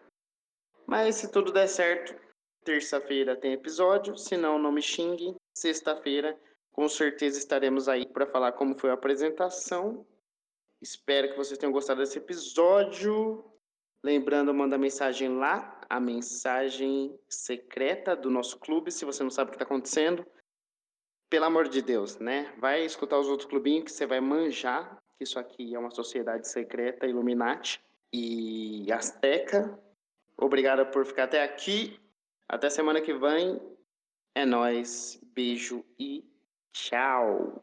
Mas 0.86 1.16
se 1.16 1.30
tudo 1.30 1.52
der 1.52 1.66
certo, 1.66 2.14
terça-feira 2.64 3.36
tem 3.36 3.52
episódio, 3.52 4.16
se 4.16 4.36
não, 4.36 4.58
não 4.58 4.70
me 4.70 4.80
xingue. 4.80 5.34
Sexta-feira, 5.52 6.38
com 6.72 6.88
certeza 6.88 7.36
estaremos 7.36 7.88
aí 7.88 8.06
para 8.06 8.26
falar 8.26 8.52
como 8.52 8.78
foi 8.78 8.90
a 8.90 8.94
apresentação. 8.94 10.06
Espero 10.80 11.30
que 11.30 11.36
vocês 11.36 11.58
tenham 11.58 11.72
gostado 11.72 12.00
desse 12.00 12.18
episódio. 12.18 13.44
Lembrando, 14.04 14.54
manda 14.54 14.78
mensagem 14.78 15.36
lá, 15.36 15.80
a 15.90 15.98
mensagem 15.98 17.18
secreta 17.28 18.14
do 18.14 18.30
nosso 18.30 18.60
clube, 18.60 18.92
se 18.92 19.04
você 19.04 19.24
não 19.24 19.30
sabe 19.30 19.48
o 19.48 19.50
que 19.50 19.56
está 19.56 19.64
acontecendo 19.64 20.24
pelo 21.30 21.44
amor 21.44 21.68
de 21.68 21.82
Deus, 21.82 22.18
né? 22.18 22.52
Vai 22.58 22.84
escutar 22.84 23.18
os 23.18 23.28
outros 23.28 23.48
clubinhos 23.48 23.84
que 23.84 23.92
você 23.92 24.06
vai 24.06 24.20
manjar 24.20 24.98
que 25.18 25.24
isso 25.24 25.38
aqui 25.38 25.74
é 25.74 25.78
uma 25.78 25.90
sociedade 25.90 26.46
secreta, 26.46 27.04
Illuminati 27.04 27.82
e 28.12 28.90
Azteca. 28.92 29.76
Obrigado 30.36 30.86
por 30.92 31.04
ficar 31.04 31.24
até 31.24 31.42
aqui. 31.42 31.98
Até 32.48 32.70
semana 32.70 33.00
que 33.00 33.12
vem. 33.12 33.60
É 34.34 34.46
nós. 34.46 35.20
Beijo 35.34 35.84
e 35.98 36.24
tchau. 36.72 37.60